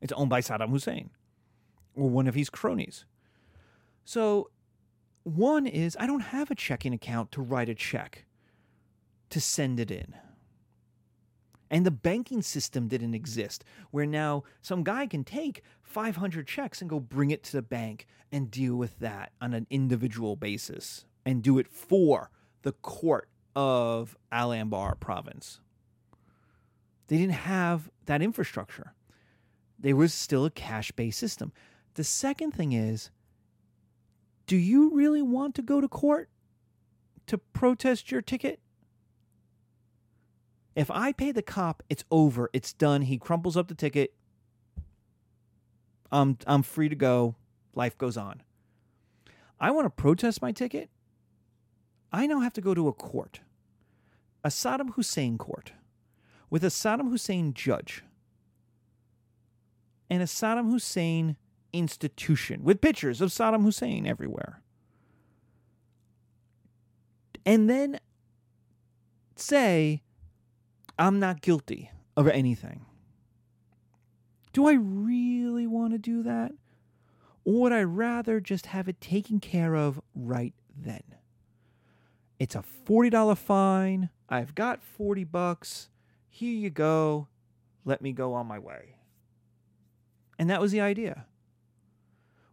It's 0.00 0.12
owned 0.12 0.30
by 0.30 0.40
Saddam 0.40 0.70
Hussein 0.70 1.10
or 1.94 2.08
one 2.08 2.26
of 2.26 2.34
his 2.34 2.50
cronies. 2.50 3.04
So, 4.04 4.50
one 5.22 5.66
is 5.66 5.96
I 5.98 6.06
don't 6.06 6.20
have 6.20 6.50
a 6.50 6.54
checking 6.54 6.92
account 6.92 7.32
to 7.32 7.42
write 7.42 7.68
a 7.68 7.74
check 7.74 8.26
to 9.30 9.40
send 9.40 9.80
it 9.80 9.90
in. 9.90 10.14
And 11.70 11.86
the 11.86 11.92
banking 11.92 12.42
system 12.42 12.88
didn't 12.88 13.14
exist, 13.14 13.64
where 13.92 14.06
now 14.06 14.42
some 14.60 14.82
guy 14.82 15.06
can 15.06 15.22
take 15.22 15.62
500 15.82 16.46
checks 16.46 16.80
and 16.80 16.90
go 16.90 16.98
bring 16.98 17.30
it 17.30 17.44
to 17.44 17.52
the 17.52 17.62
bank 17.62 18.08
and 18.32 18.50
deal 18.50 18.74
with 18.74 18.98
that 18.98 19.32
on 19.40 19.54
an 19.54 19.68
individual 19.70 20.34
basis 20.34 21.04
and 21.30 21.44
do 21.44 21.58
it 21.58 21.68
for 21.68 22.28
the 22.62 22.72
court 22.72 23.28
of 23.54 24.16
Al 24.32 24.50
Anbar 24.50 24.98
province. 24.98 25.60
They 27.06 27.18
didn't 27.18 27.34
have 27.34 27.88
that 28.06 28.20
infrastructure. 28.20 28.94
There 29.78 29.94
was 29.94 30.12
still 30.12 30.44
a 30.44 30.50
cash 30.50 30.90
based 30.90 31.20
system. 31.20 31.52
The 31.94 32.04
second 32.04 32.52
thing 32.52 32.72
is 32.72 33.10
do 34.46 34.56
you 34.56 34.90
really 34.92 35.22
want 35.22 35.54
to 35.54 35.62
go 35.62 35.80
to 35.80 35.86
court 35.88 36.28
to 37.28 37.38
protest 37.38 38.10
your 38.10 38.22
ticket? 38.22 38.58
If 40.74 40.90
I 40.90 41.12
pay 41.12 41.30
the 41.30 41.42
cop, 41.42 41.84
it's 41.88 42.04
over. 42.10 42.50
It's 42.52 42.72
done. 42.72 43.02
He 43.02 43.18
crumples 43.18 43.56
up 43.56 43.68
the 43.68 43.74
ticket. 43.74 44.14
I'm 46.10 46.38
I'm 46.46 46.62
free 46.62 46.88
to 46.88 46.96
go. 46.96 47.36
Life 47.74 47.96
goes 47.96 48.16
on. 48.16 48.42
I 49.60 49.70
want 49.70 49.86
to 49.86 49.90
protest 49.90 50.42
my 50.42 50.50
ticket. 50.50 50.90
I 52.12 52.26
now 52.26 52.40
have 52.40 52.52
to 52.54 52.60
go 52.60 52.74
to 52.74 52.88
a 52.88 52.92
court. 52.92 53.40
A 54.42 54.48
Saddam 54.48 54.94
Hussein 54.94 55.38
court 55.38 55.72
with 56.48 56.64
a 56.64 56.68
Saddam 56.68 57.10
Hussein 57.10 57.52
judge 57.52 58.02
and 60.08 60.22
a 60.22 60.26
Saddam 60.26 60.70
Hussein 60.70 61.36
institution 61.72 62.64
with 62.64 62.80
pictures 62.80 63.20
of 63.20 63.30
Saddam 63.30 63.62
Hussein 63.62 64.06
everywhere. 64.06 64.62
And 67.46 67.70
then 67.70 68.00
say 69.36 70.02
I'm 70.98 71.18
not 71.20 71.40
guilty 71.40 71.90
of 72.16 72.28
anything. 72.28 72.84
Do 74.52 74.66
I 74.66 74.72
really 74.72 75.66
want 75.66 75.92
to 75.92 75.98
do 75.98 76.22
that? 76.24 76.52
Or 77.44 77.62
would 77.62 77.72
I 77.72 77.82
rather 77.82 78.40
just 78.40 78.66
have 78.66 78.88
it 78.88 79.00
taken 79.00 79.40
care 79.40 79.74
of 79.74 80.00
right 80.14 80.54
then? 80.76 81.02
It's 82.40 82.54
a 82.54 82.64
$40 82.86 83.36
fine. 83.36 84.08
I've 84.28 84.54
got 84.54 84.82
40 84.82 85.24
bucks. 85.24 85.90
Here 86.30 86.54
you 86.54 86.70
go. 86.70 87.28
Let 87.84 88.00
me 88.00 88.12
go 88.12 88.32
on 88.32 88.46
my 88.46 88.58
way. 88.58 88.96
And 90.38 90.48
that 90.48 90.60
was 90.60 90.72
the 90.72 90.80
idea. 90.80 91.26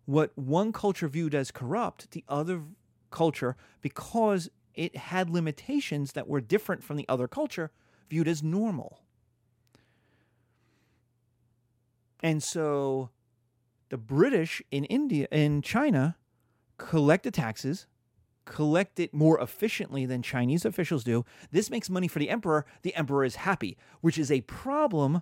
What 0.05 0.37
one 0.37 0.73
culture 0.73 1.07
viewed 1.07 1.33
as 1.33 1.51
corrupt, 1.51 2.11
the 2.11 2.25
other 2.27 2.63
culture, 3.11 3.55
because 3.81 4.49
it 4.73 4.97
had 4.97 5.29
limitations 5.29 6.11
that 6.11 6.27
were 6.27 6.41
different 6.41 6.83
from 6.83 6.97
the 6.97 7.05
other 7.07 7.29
culture, 7.29 7.71
viewed 8.09 8.27
as 8.27 8.43
normal. 8.43 8.99
And 12.21 12.43
so 12.43 13.09
the 13.87 13.97
British 13.97 14.61
in 14.69 14.83
India 14.85 15.27
in 15.31 15.61
China 15.61 16.17
collect 16.77 17.23
the 17.23 17.31
taxes, 17.31 17.87
collect 18.47 18.99
it 18.99 19.13
more 19.13 19.39
efficiently 19.39 20.05
than 20.05 20.23
Chinese 20.23 20.65
officials 20.65 21.03
do. 21.03 21.25
This 21.51 21.69
makes 21.69 21.89
money 21.89 22.07
for 22.07 22.19
the 22.19 22.29
emperor. 22.29 22.65
The 22.81 22.95
emperor 22.95 23.23
is 23.23 23.35
happy, 23.35 23.77
which 24.01 24.17
is 24.17 24.31
a 24.31 24.41
problem 24.41 25.21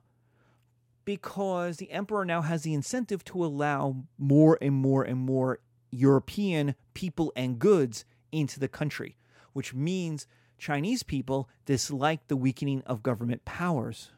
because 1.03 1.77
the 1.77 1.91
emperor 1.91 2.23
now 2.23 2.41
has 2.41 2.63
the 2.63 2.73
incentive 2.73 3.23
to 3.25 3.43
allow 3.43 3.95
more 4.17 4.57
and 4.61 4.73
more 4.73 5.03
and 5.03 5.19
more 5.19 5.59
European 5.91 6.75
people 6.93 7.33
and 7.35 7.59
goods 7.59 8.05
into 8.31 8.59
the 8.59 8.67
country, 8.67 9.17
which 9.53 9.73
means 9.73 10.27
Chinese 10.57 11.03
people 11.03 11.49
dislike 11.65 12.27
the 12.27 12.37
weakening 12.37 12.81
of 12.85 13.03
government 13.03 13.45
powers, 13.45 14.11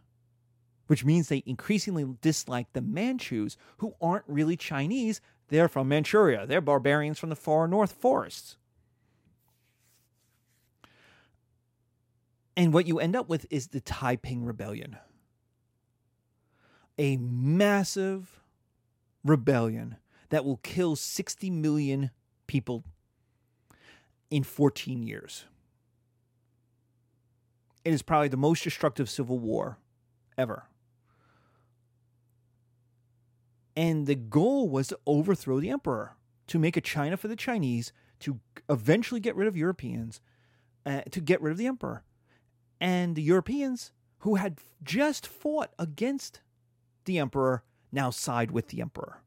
which 0.88 1.04
means 1.04 1.28
they 1.28 1.44
increasingly 1.46 2.06
dislike 2.22 2.68
the 2.74 2.82
Manchus, 2.82 3.58
who 3.78 3.96
aren't 4.02 4.26
really 4.28 4.56
Chinese. 4.56 5.22
They're 5.50 5.68
from 5.70 5.88
Manchuria, 5.88 6.46
they're 6.46 6.62
barbarians 6.62 7.20
from 7.20 7.30
the 7.30 7.36
far 7.36 7.68
north 7.68 7.94
forests. 7.94 8.58
And 12.58 12.74
what 12.74 12.88
you 12.88 13.00
end 13.00 13.16
up 13.16 13.30
with 13.30 13.46
is 13.50 13.68
the 13.68 13.80
Taiping 13.80 14.44
Rebellion 14.44 14.98
a 17.00 17.18
massive 17.18 18.40
rebellion 19.24 19.98
that 20.30 20.44
will 20.44 20.58
kill 20.58 20.96
60 20.96 21.52
million 21.52 22.10
people 22.48 22.84
in 24.32 24.44
14 24.44 25.04
years. 25.04 25.46
It 27.86 27.94
is 27.94 28.02
probably 28.02 28.30
the 28.30 28.38
most 28.38 28.64
destructive 28.64 29.10
civil 29.10 29.38
war 29.38 29.78
ever. 30.38 30.66
And 33.76 34.08
the 34.08 34.16
goal 34.16 34.68
was 34.68 34.88
to 34.88 35.00
overthrow 35.06 35.60
the 35.60 35.70
emperor, 35.70 36.16
to 36.48 36.58
make 36.58 36.76
a 36.76 36.82
China 36.82 37.16
for 37.16 37.28
the 37.28 37.36
Chinese, 37.36 37.94
to 38.22 38.40
eventually 38.68 39.20
get 39.20 39.36
rid 39.36 39.48
of 39.48 39.56
Europeans, 39.56 40.20
uh, 40.84 41.02
to 41.12 41.22
get 41.22 41.42
rid 41.42 41.52
of 41.52 41.58
the 41.58 41.68
emperor. 41.68 42.04
And 42.80 43.16
the 43.16 43.22
Europeans, 43.22 43.92
who 44.20 44.36
had 44.36 44.60
just 44.84 45.26
fought 45.26 45.72
against 45.80 46.42
the 47.06 47.18
emperor, 47.20 47.64
now 47.92 48.10
side 48.10 48.52
with 48.52 48.68
the 48.68 48.82
emperor. 48.82 49.22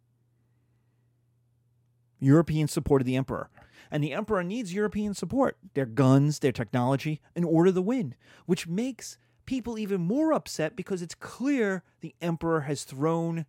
Europeans 2.20 2.70
supported 2.72 3.04
the 3.04 3.16
emperor. 3.16 3.50
And 3.90 4.04
the 4.04 4.12
emperor 4.12 4.44
needs 4.44 4.72
European 4.72 5.14
support, 5.14 5.56
their 5.74 5.86
guns, 5.86 6.38
their 6.38 6.52
technology, 6.52 7.20
in 7.34 7.42
order 7.42 7.72
to 7.72 7.82
win, 7.82 8.14
which 8.46 8.68
makes 8.68 9.18
people 9.46 9.78
even 9.78 10.00
more 10.00 10.32
upset 10.32 10.76
because 10.76 11.02
it's 11.02 11.14
clear 11.14 11.82
the 12.00 12.14
emperor 12.20 12.62
has 12.62 12.84
thrown 12.84 13.46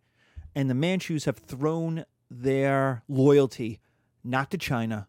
and 0.54 0.68
the 0.68 0.74
Manchus 0.74 1.26
have 1.26 1.38
thrown 1.38 2.04
their 2.28 3.02
loyalty 3.08 3.80
not 4.24 4.50
to 4.50 4.58
China, 4.58 5.06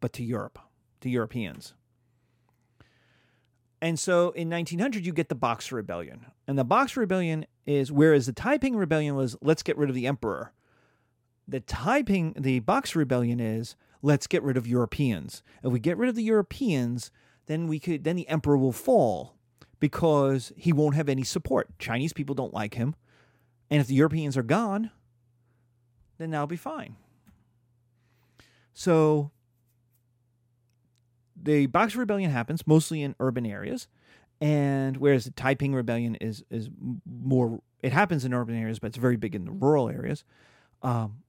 but 0.00 0.12
to 0.12 0.22
Europe, 0.22 0.58
to 1.00 1.08
Europeans. 1.08 1.74
And 3.82 3.98
so 3.98 4.30
in 4.32 4.50
1900, 4.50 5.06
you 5.06 5.12
get 5.12 5.28
the 5.28 5.34
Boxer 5.34 5.76
Rebellion. 5.76 6.26
And 6.46 6.58
the 6.58 6.64
Boxer 6.64 7.00
Rebellion 7.00 7.46
is 7.66 7.90
whereas 7.90 8.26
the 8.26 8.32
Taiping 8.32 8.76
Rebellion 8.76 9.14
was 9.14 9.36
let's 9.40 9.62
get 9.62 9.76
rid 9.78 9.88
of 9.88 9.94
the 9.94 10.06
emperor, 10.06 10.52
the 11.48 11.60
Taiping, 11.60 12.34
the 12.38 12.60
Boxer 12.60 12.98
Rebellion 12.98 13.40
is 13.40 13.76
let's 14.02 14.26
get 14.26 14.42
rid 14.42 14.56
of 14.56 14.66
Europeans. 14.66 15.42
If 15.62 15.72
we 15.72 15.80
get 15.80 15.96
rid 15.96 16.08
of 16.08 16.14
the 16.14 16.22
Europeans, 16.22 17.10
then 17.46 17.66
we 17.66 17.78
could 17.80 18.04
then 18.04 18.16
the 18.16 18.28
emperor 18.28 18.56
will 18.56 18.72
fall 18.72 19.36
because 19.80 20.52
he 20.56 20.72
won't 20.72 20.94
have 20.94 21.08
any 21.08 21.24
support. 21.24 21.78
Chinese 21.78 22.12
people 22.12 22.34
don't 22.34 22.54
like 22.54 22.74
him. 22.74 22.94
And 23.70 23.80
if 23.80 23.86
the 23.86 23.94
Europeans 23.94 24.36
are 24.36 24.42
gone, 24.42 24.90
then 26.18 26.30
that'll 26.30 26.46
be 26.46 26.56
fine. 26.56 26.96
So 28.72 29.30
the 31.42 31.66
Boxer 31.66 31.98
Rebellion 31.98 32.30
happens 32.30 32.66
mostly 32.66 33.02
in 33.02 33.14
urban 33.20 33.46
areas, 33.46 33.88
and 34.40 34.96
whereas 34.96 35.24
the 35.24 35.30
Taiping 35.30 35.74
Rebellion 35.74 36.16
is 36.16 36.44
is 36.50 36.70
more, 37.04 37.60
it 37.82 37.92
happens 37.92 38.24
in 38.24 38.34
urban 38.34 38.56
areas, 38.56 38.78
but 38.78 38.88
it's 38.88 38.96
very 38.96 39.16
big 39.16 39.34
in 39.34 39.44
the 39.44 39.50
rural 39.50 39.88
areas. 39.88 40.24
Um, 40.82 41.22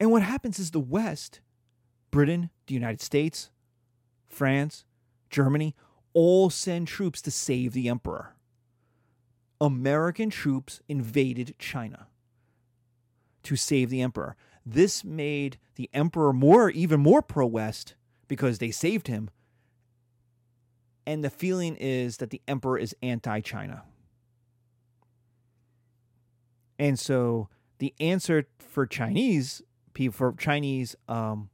and 0.00 0.10
what 0.10 0.22
happens 0.22 0.58
is 0.58 0.70
the 0.70 0.80
West, 0.80 1.40
Britain, 2.10 2.50
the 2.66 2.74
United 2.74 3.00
States, 3.00 3.50
France, 4.28 4.84
Germany, 5.30 5.74
all 6.14 6.50
send 6.50 6.88
troops 6.88 7.20
to 7.22 7.30
save 7.30 7.72
the 7.72 7.88
emperor. 7.88 8.34
American 9.60 10.30
troops 10.30 10.80
invaded 10.88 11.54
China 11.58 12.06
to 13.42 13.56
save 13.56 13.90
the 13.90 14.00
emperor. 14.00 14.36
This 14.70 15.02
made 15.02 15.56
the 15.76 15.88
emperor 15.94 16.30
more, 16.30 16.68
even 16.68 17.00
more 17.00 17.22
pro 17.22 17.46
West 17.46 17.94
because 18.26 18.58
they 18.58 18.70
saved 18.70 19.06
him. 19.06 19.30
And 21.06 21.24
the 21.24 21.30
feeling 21.30 21.74
is 21.76 22.18
that 22.18 22.28
the 22.28 22.42
emperor 22.46 22.76
is 22.76 22.94
anti 23.02 23.40
China. 23.40 23.84
And 26.78 26.98
so 26.98 27.48
the 27.78 27.94
answer 27.98 28.46
for 28.58 28.84
Chinese 28.86 29.62
people, 29.94 30.14
for 30.14 30.34
Chinese 30.38 30.94
um, 31.08 31.48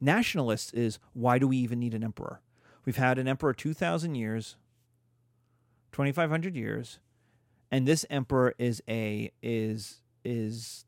nationalists, 0.00 0.72
is 0.72 0.98
why 1.12 1.38
do 1.38 1.46
we 1.46 1.58
even 1.58 1.78
need 1.78 1.92
an 1.92 2.02
emperor? 2.02 2.40
We've 2.86 2.96
had 2.96 3.18
an 3.18 3.28
emperor 3.28 3.52
2,000 3.52 4.14
years, 4.14 4.56
2,500 5.92 6.56
years, 6.56 7.00
and 7.70 7.86
this 7.86 8.06
emperor 8.08 8.54
is 8.58 8.82
a 8.88 9.30
is 9.42 10.00
is 10.24 10.86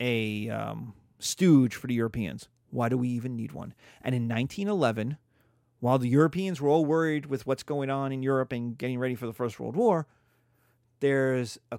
a 0.00 0.50
um, 0.50 0.94
stooge 1.18 1.74
for 1.74 1.86
the 1.86 1.94
Europeans. 1.94 2.48
Why 2.70 2.88
do 2.88 2.98
we 2.98 3.08
even 3.08 3.36
need 3.36 3.52
one? 3.52 3.74
And 4.02 4.14
in 4.14 4.28
1911, 4.28 5.16
while 5.80 5.98
the 5.98 6.08
Europeans 6.08 6.60
were 6.60 6.68
all 6.68 6.84
worried 6.84 7.26
with 7.26 7.46
what's 7.46 7.62
going 7.62 7.90
on 7.90 8.12
in 8.12 8.22
Europe 8.22 8.52
and 8.52 8.76
getting 8.76 8.98
ready 8.98 9.14
for 9.14 9.26
the 9.26 9.32
First 9.32 9.60
World 9.60 9.76
War, 9.76 10.06
there's 11.00 11.58
a 11.70 11.78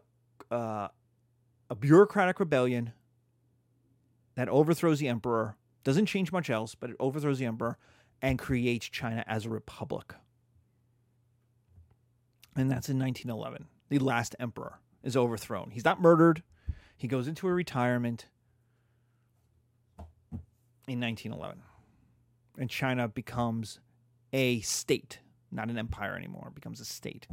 uh, 0.52 0.89
a 1.69 1.76
bureaucratic 1.76 2.39
rebellion 2.39 2.93
that 4.36 4.50
overthrows 4.50 5.00
the 5.00 5.08
emperor. 5.08 5.56
Doesn't 5.84 6.06
change 6.06 6.32
much 6.32 6.50
else, 6.50 6.76
but 6.76 6.91
it 6.91 6.95
overthrows 7.00 7.39
the 7.39 7.45
emperor 7.45 7.78
and 8.21 8.39
creates 8.39 8.88
China 8.89 9.24
as 9.28 9.45
a 9.45 9.50
republic. 9.50 10.13
And 12.56 12.71
that's 12.71 12.89
in 12.89 13.00
1911. 13.00 13.67
The 13.89 14.00
last 14.00 14.36
emperor 14.39 14.80
is 15.04 15.15
overthrown. 15.15 15.71
He's 15.71 15.86
not 15.86 16.02
murdered. 16.02 16.41
He 16.98 17.08
goes 17.08 17.28
into 17.28 17.48
a 17.48 17.54
retirement 17.54 18.28
in 20.88 21.00
1911. 21.00 21.62
And 22.58 22.69
China 22.69 23.08
becomes 23.08 23.80
a 24.32 24.62
state, 24.62 25.19
not 25.52 25.69
an 25.69 25.78
empire 25.78 26.15
anymore. 26.15 26.48
It 26.50 26.56
becomes 26.56 26.80
a 26.80 26.86
state 26.86 27.28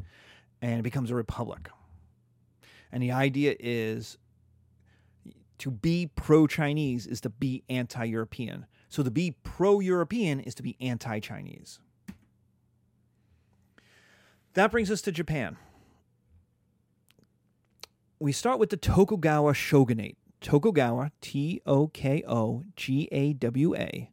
and 0.60 0.78
it 0.78 0.82
becomes 0.82 1.10
a 1.10 1.14
republic. 1.14 1.68
And 2.90 3.02
the 3.02 3.12
idea 3.12 3.56
is 3.58 4.18
to 5.58 5.70
be 5.70 6.10
pro 6.14 6.46
Chinese 6.46 7.06
is 7.06 7.20
to 7.22 7.30
be 7.30 7.62
anti 7.68 8.04
European. 8.04 8.66
So 8.88 9.02
to 9.02 9.10
be 9.10 9.36
pro 9.42 9.80
European 9.80 10.40
is 10.40 10.54
to 10.56 10.62
be 10.62 10.76
anti 10.80 11.20
Chinese. 11.20 11.80
That 14.54 14.70
brings 14.70 14.90
us 14.90 15.00
to 15.02 15.12
Japan. 15.12 15.56
We 18.18 18.32
start 18.32 18.58
with 18.58 18.70
the 18.70 18.76
Tokugawa 18.76 19.54
shogunate. 19.54 20.16
Tokugawa, 20.42 21.12
T 21.20 21.61
O 21.66 21.87
K 21.88 22.22
O 22.26 22.64
G 22.76 23.09
A 23.12 23.33
W 23.35 23.74
A, 23.76 24.11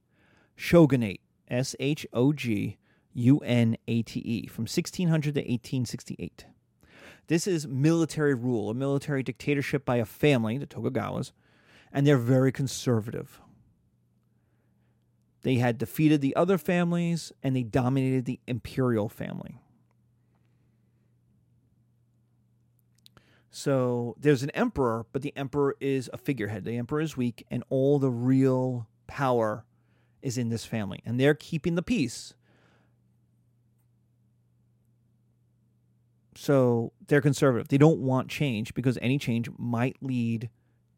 shogunate, 0.55 1.21
S 1.49 1.75
H 1.79 2.05
O 2.13 2.31
G 2.31 2.77
U 3.13 3.39
N 3.39 3.77
A 3.87 4.01
T 4.03 4.19
E, 4.19 4.47
from 4.47 4.63
1600 4.63 5.33
to 5.33 5.41
1868. 5.41 6.45
This 7.27 7.45
is 7.45 7.67
military 7.67 8.33
rule, 8.33 8.69
a 8.69 8.73
military 8.73 9.23
dictatorship 9.23 9.85
by 9.85 9.97
a 9.97 10.05
family, 10.05 10.57
the 10.57 10.65
Tokugawas, 10.65 11.31
and 11.91 12.05
they're 12.05 12.17
very 12.17 12.51
conservative. 12.51 13.41
They 15.41 15.55
had 15.55 15.77
defeated 15.77 16.21
the 16.21 16.35
other 16.35 16.57
families 16.57 17.31
and 17.41 17.55
they 17.55 17.63
dominated 17.63 18.25
the 18.25 18.39
imperial 18.47 19.09
family. 19.09 19.59
So 23.51 24.15
there's 24.19 24.43
an 24.43 24.51
emperor, 24.51 25.05
but 25.11 25.21
the 25.21 25.33
emperor 25.35 25.75
is 25.79 26.09
a 26.13 26.17
figurehead. 26.17 26.65
The 26.65 26.77
emperor 26.77 27.01
is 27.01 27.17
weak, 27.17 27.45
and 27.49 27.63
all 27.69 27.97
the 27.99 28.11
real 28.11 28.87
power 29.07 29.65
is 30.21 30.37
in 30.37 30.49
this 30.49 30.65
family. 30.65 31.01
And 31.05 31.19
they're 31.19 31.33
keeping 31.33 31.75
the 31.75 31.81
peace. 31.81 32.33
So 36.35 36.93
they're 37.07 37.21
conservative. 37.21 37.67
They 37.67 37.77
don't 37.77 37.99
want 37.99 38.29
change 38.29 38.73
because 38.73 38.97
any 39.01 39.17
change 39.17 39.49
might 39.57 39.97
lead 40.01 40.49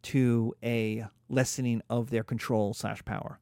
to 0.04 0.54
a 0.62 1.06
lessening 1.30 1.82
of 1.90 2.10
their 2.10 2.24
control 2.24 2.74
slash 2.74 3.04
power. 3.06 3.40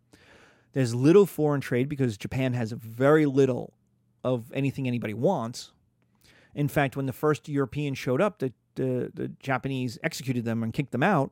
There's 0.74 0.94
little 0.94 1.26
foreign 1.26 1.62
trade 1.62 1.90
because 1.90 2.18
Japan 2.18 2.54
has 2.54 2.72
very 2.72 3.26
little 3.26 3.74
of 4.24 4.52
anything 4.54 4.88
anybody 4.88 5.14
wants. 5.14 5.72
In 6.54 6.68
fact, 6.68 6.96
when 6.96 7.06
the 7.06 7.14
first 7.14 7.50
Europeans 7.50 7.98
showed 7.98 8.22
up, 8.22 8.40
the 8.40 8.54
the 8.76 9.12
the 9.14 9.30
Japanese 9.40 9.98
executed 10.04 10.46
them 10.46 10.64
and 10.64 10.74
kicked 10.74 10.92
them 10.92 11.04
out, 11.04 11.32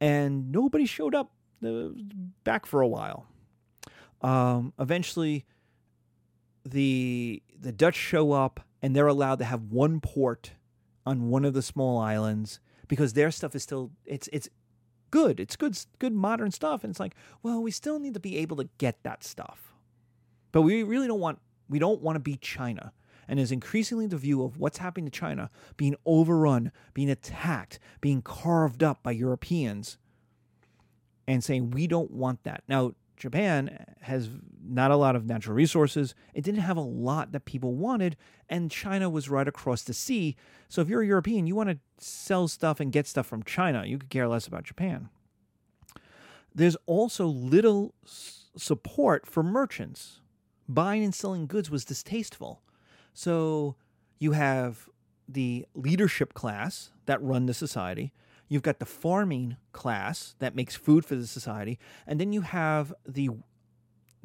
and 0.00 0.50
nobody 0.52 0.86
showed 0.86 1.14
up 1.14 1.32
uh, 1.64 1.88
back 2.44 2.66
for 2.66 2.80
a 2.80 2.88
while. 2.88 3.26
Um, 4.22 4.72
eventually, 4.78 5.44
the 6.64 7.42
the 7.58 7.72
Dutch 7.72 7.96
show 7.96 8.32
up 8.32 8.60
and 8.82 8.94
they're 8.94 9.06
allowed 9.06 9.38
to 9.38 9.44
have 9.44 9.64
one 9.64 10.00
port 10.00 10.52
on 11.04 11.28
one 11.28 11.44
of 11.44 11.54
the 11.54 11.62
small 11.62 11.98
islands 11.98 12.60
because 12.88 13.12
their 13.12 13.30
stuff 13.30 13.54
is 13.54 13.62
still 13.62 13.90
it's 14.04 14.28
it's 14.32 14.48
good. 15.10 15.40
It's 15.40 15.56
good 15.56 15.78
good 15.98 16.12
modern 16.12 16.50
stuff 16.50 16.84
and 16.84 16.90
it's 16.90 17.00
like, 17.00 17.14
well, 17.42 17.62
we 17.62 17.70
still 17.70 17.98
need 17.98 18.14
to 18.14 18.20
be 18.20 18.38
able 18.38 18.56
to 18.56 18.68
get 18.78 19.02
that 19.02 19.24
stuff. 19.24 19.72
But 20.52 20.62
we 20.62 20.82
really 20.82 21.06
don't 21.06 21.20
want 21.20 21.38
we 21.68 21.78
don't 21.78 22.02
want 22.02 22.16
to 22.16 22.20
be 22.20 22.36
China. 22.36 22.92
And 23.28 23.40
is 23.40 23.52
increasingly 23.52 24.06
the 24.06 24.16
view 24.16 24.42
of 24.44 24.58
what's 24.58 24.78
happening 24.78 25.06
to 25.06 25.10
China 25.10 25.50
being 25.76 25.96
overrun, 26.04 26.70
being 26.94 27.10
attacked, 27.10 27.78
being 28.00 28.22
carved 28.22 28.82
up 28.82 29.02
by 29.02 29.10
Europeans, 29.10 29.98
and 31.26 31.42
saying 31.42 31.70
we 31.70 31.86
don't 31.86 32.10
want 32.10 32.44
that. 32.44 32.62
Now, 32.68 32.92
Japan 33.16 33.84
has 34.02 34.28
not 34.62 34.90
a 34.90 34.96
lot 34.96 35.16
of 35.16 35.26
natural 35.26 35.56
resources. 35.56 36.14
It 36.34 36.44
didn't 36.44 36.60
have 36.60 36.76
a 36.76 36.82
lot 36.82 37.32
that 37.32 37.46
people 37.46 37.74
wanted, 37.74 38.16
and 38.48 38.70
China 38.70 39.08
was 39.08 39.28
right 39.28 39.48
across 39.48 39.82
the 39.82 39.94
sea. 39.94 40.36
So 40.68 40.82
if 40.82 40.88
you're 40.88 41.02
a 41.02 41.06
European, 41.06 41.46
you 41.46 41.54
want 41.54 41.70
to 41.70 41.78
sell 41.98 42.46
stuff 42.46 42.78
and 42.78 42.92
get 42.92 43.06
stuff 43.06 43.26
from 43.26 43.42
China. 43.42 43.84
You 43.86 43.98
could 43.98 44.10
care 44.10 44.28
less 44.28 44.46
about 44.46 44.64
Japan. 44.64 45.08
There's 46.54 46.76
also 46.86 47.26
little 47.26 47.94
support 48.04 49.26
for 49.26 49.42
merchants. 49.42 50.20
Buying 50.68 51.04
and 51.04 51.14
selling 51.14 51.46
goods 51.46 51.70
was 51.70 51.84
distasteful. 51.84 52.62
So 53.16 53.76
you 54.18 54.32
have 54.32 54.88
the 55.28 55.66
leadership 55.74 56.34
class 56.34 56.90
that 57.06 57.22
run 57.22 57.46
the 57.46 57.54
society, 57.54 58.12
You've 58.48 58.62
got 58.62 58.78
the 58.78 58.86
farming 58.86 59.56
class 59.72 60.36
that 60.38 60.54
makes 60.54 60.76
food 60.76 61.04
for 61.04 61.16
the 61.16 61.26
society, 61.26 61.78
and 62.06 62.20
then 62.20 62.32
you 62.32 62.42
have 62.42 62.94
the 63.06 63.30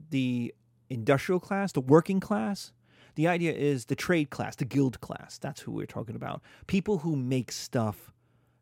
the 0.09 0.53
industrial 0.89 1.39
class, 1.39 1.71
the 1.71 1.81
working 1.81 2.19
class. 2.19 2.73
The 3.15 3.27
idea 3.27 3.53
is 3.53 3.85
the 3.85 3.95
trade 3.95 4.29
class, 4.29 4.55
the 4.55 4.65
guild 4.65 5.01
class. 5.01 5.37
That's 5.37 5.61
who 5.61 5.71
we're 5.71 5.85
talking 5.85 6.15
about. 6.15 6.41
People 6.67 6.99
who 6.99 7.15
make 7.15 7.51
stuff 7.51 8.13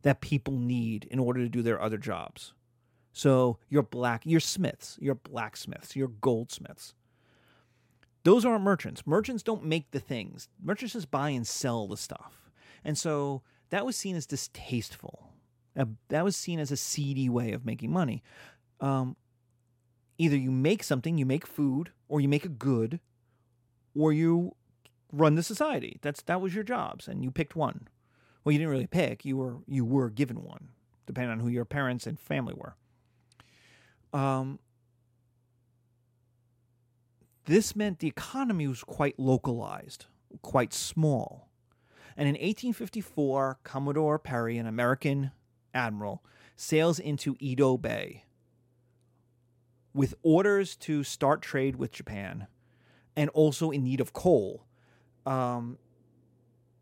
that 0.01 0.21
people 0.21 0.57
need 0.57 1.05
in 1.11 1.19
order 1.19 1.41
to 1.41 1.49
do 1.49 1.61
their 1.61 1.81
other 1.81 1.97
jobs. 1.97 2.53
So 3.13 3.59
you're 3.69 3.83
black, 3.83 4.21
you're 4.25 4.39
smiths, 4.39 4.97
you're 4.99 5.15
blacksmiths, 5.15 5.95
you're 5.95 6.07
goldsmiths. 6.07 6.93
Those 8.23 8.45
aren't 8.45 8.63
merchants. 8.63 9.07
Merchants 9.07 9.43
don't 9.43 9.63
make 9.63 9.91
the 9.91 9.99
things. 9.99 10.49
Merchants 10.61 10.93
just 10.93 11.11
buy 11.11 11.29
and 11.29 11.47
sell 11.47 11.87
the 11.87 11.97
stuff. 11.97 12.51
And 12.83 12.97
so 12.97 13.41
that 13.69 13.85
was 13.85 13.95
seen 13.95 14.15
as 14.15 14.25
distasteful 14.25 15.29
that 16.09 16.23
was 16.23 16.35
seen 16.35 16.59
as 16.59 16.71
a 16.71 16.77
seedy 16.77 17.29
way 17.29 17.51
of 17.51 17.65
making 17.65 17.91
money. 17.91 18.23
Um, 18.79 19.15
either 20.17 20.35
you 20.35 20.51
make 20.51 20.83
something, 20.83 21.17
you 21.17 21.25
make 21.25 21.45
food, 21.45 21.91
or 22.07 22.21
you 22.21 22.27
make 22.27 22.45
a 22.45 22.49
good, 22.49 22.99
or 23.95 24.11
you 24.11 24.55
run 25.11 25.35
the 25.35 25.43
society. 25.43 25.97
That's 26.01 26.21
that 26.23 26.41
was 26.41 26.53
your 26.53 26.63
jobs, 26.63 27.07
and 27.07 27.23
you 27.23 27.31
picked 27.31 27.55
one. 27.55 27.87
Well, 28.43 28.53
you 28.53 28.59
didn't 28.59 28.71
really 28.71 28.87
pick; 28.87 29.25
you 29.25 29.37
were 29.37 29.57
you 29.67 29.85
were 29.85 30.09
given 30.09 30.43
one, 30.43 30.69
depending 31.05 31.31
on 31.31 31.39
who 31.39 31.49
your 31.49 31.65
parents 31.65 32.07
and 32.07 32.19
family 32.19 32.53
were. 32.55 32.75
Um, 34.17 34.59
this 37.49 37.75
meant 37.75 37.97
the 37.97 38.07
economy 38.07 38.67
was 38.67 38.83
quite 38.83 39.17
localized, 39.17 40.05
quite 40.43 40.71
small. 40.71 41.49
And 42.15 42.27
in 42.27 42.35
1854, 42.35 43.57
Commodore 43.63 44.19
Perry, 44.19 44.59
an 44.59 44.67
American 44.67 45.31
admiral, 45.73 46.23
sails 46.55 46.99
into 46.99 47.35
Edo 47.39 47.75
Bay 47.75 48.25
with 49.95 50.13
orders 50.21 50.75
to 50.75 51.03
start 51.03 51.41
trade 51.41 51.77
with 51.77 51.91
Japan 51.91 52.45
and 53.15 53.31
also 53.31 53.71
in 53.71 53.83
need 53.83 53.99
of 53.99 54.13
coal. 54.13 54.67
Um, 55.25 55.79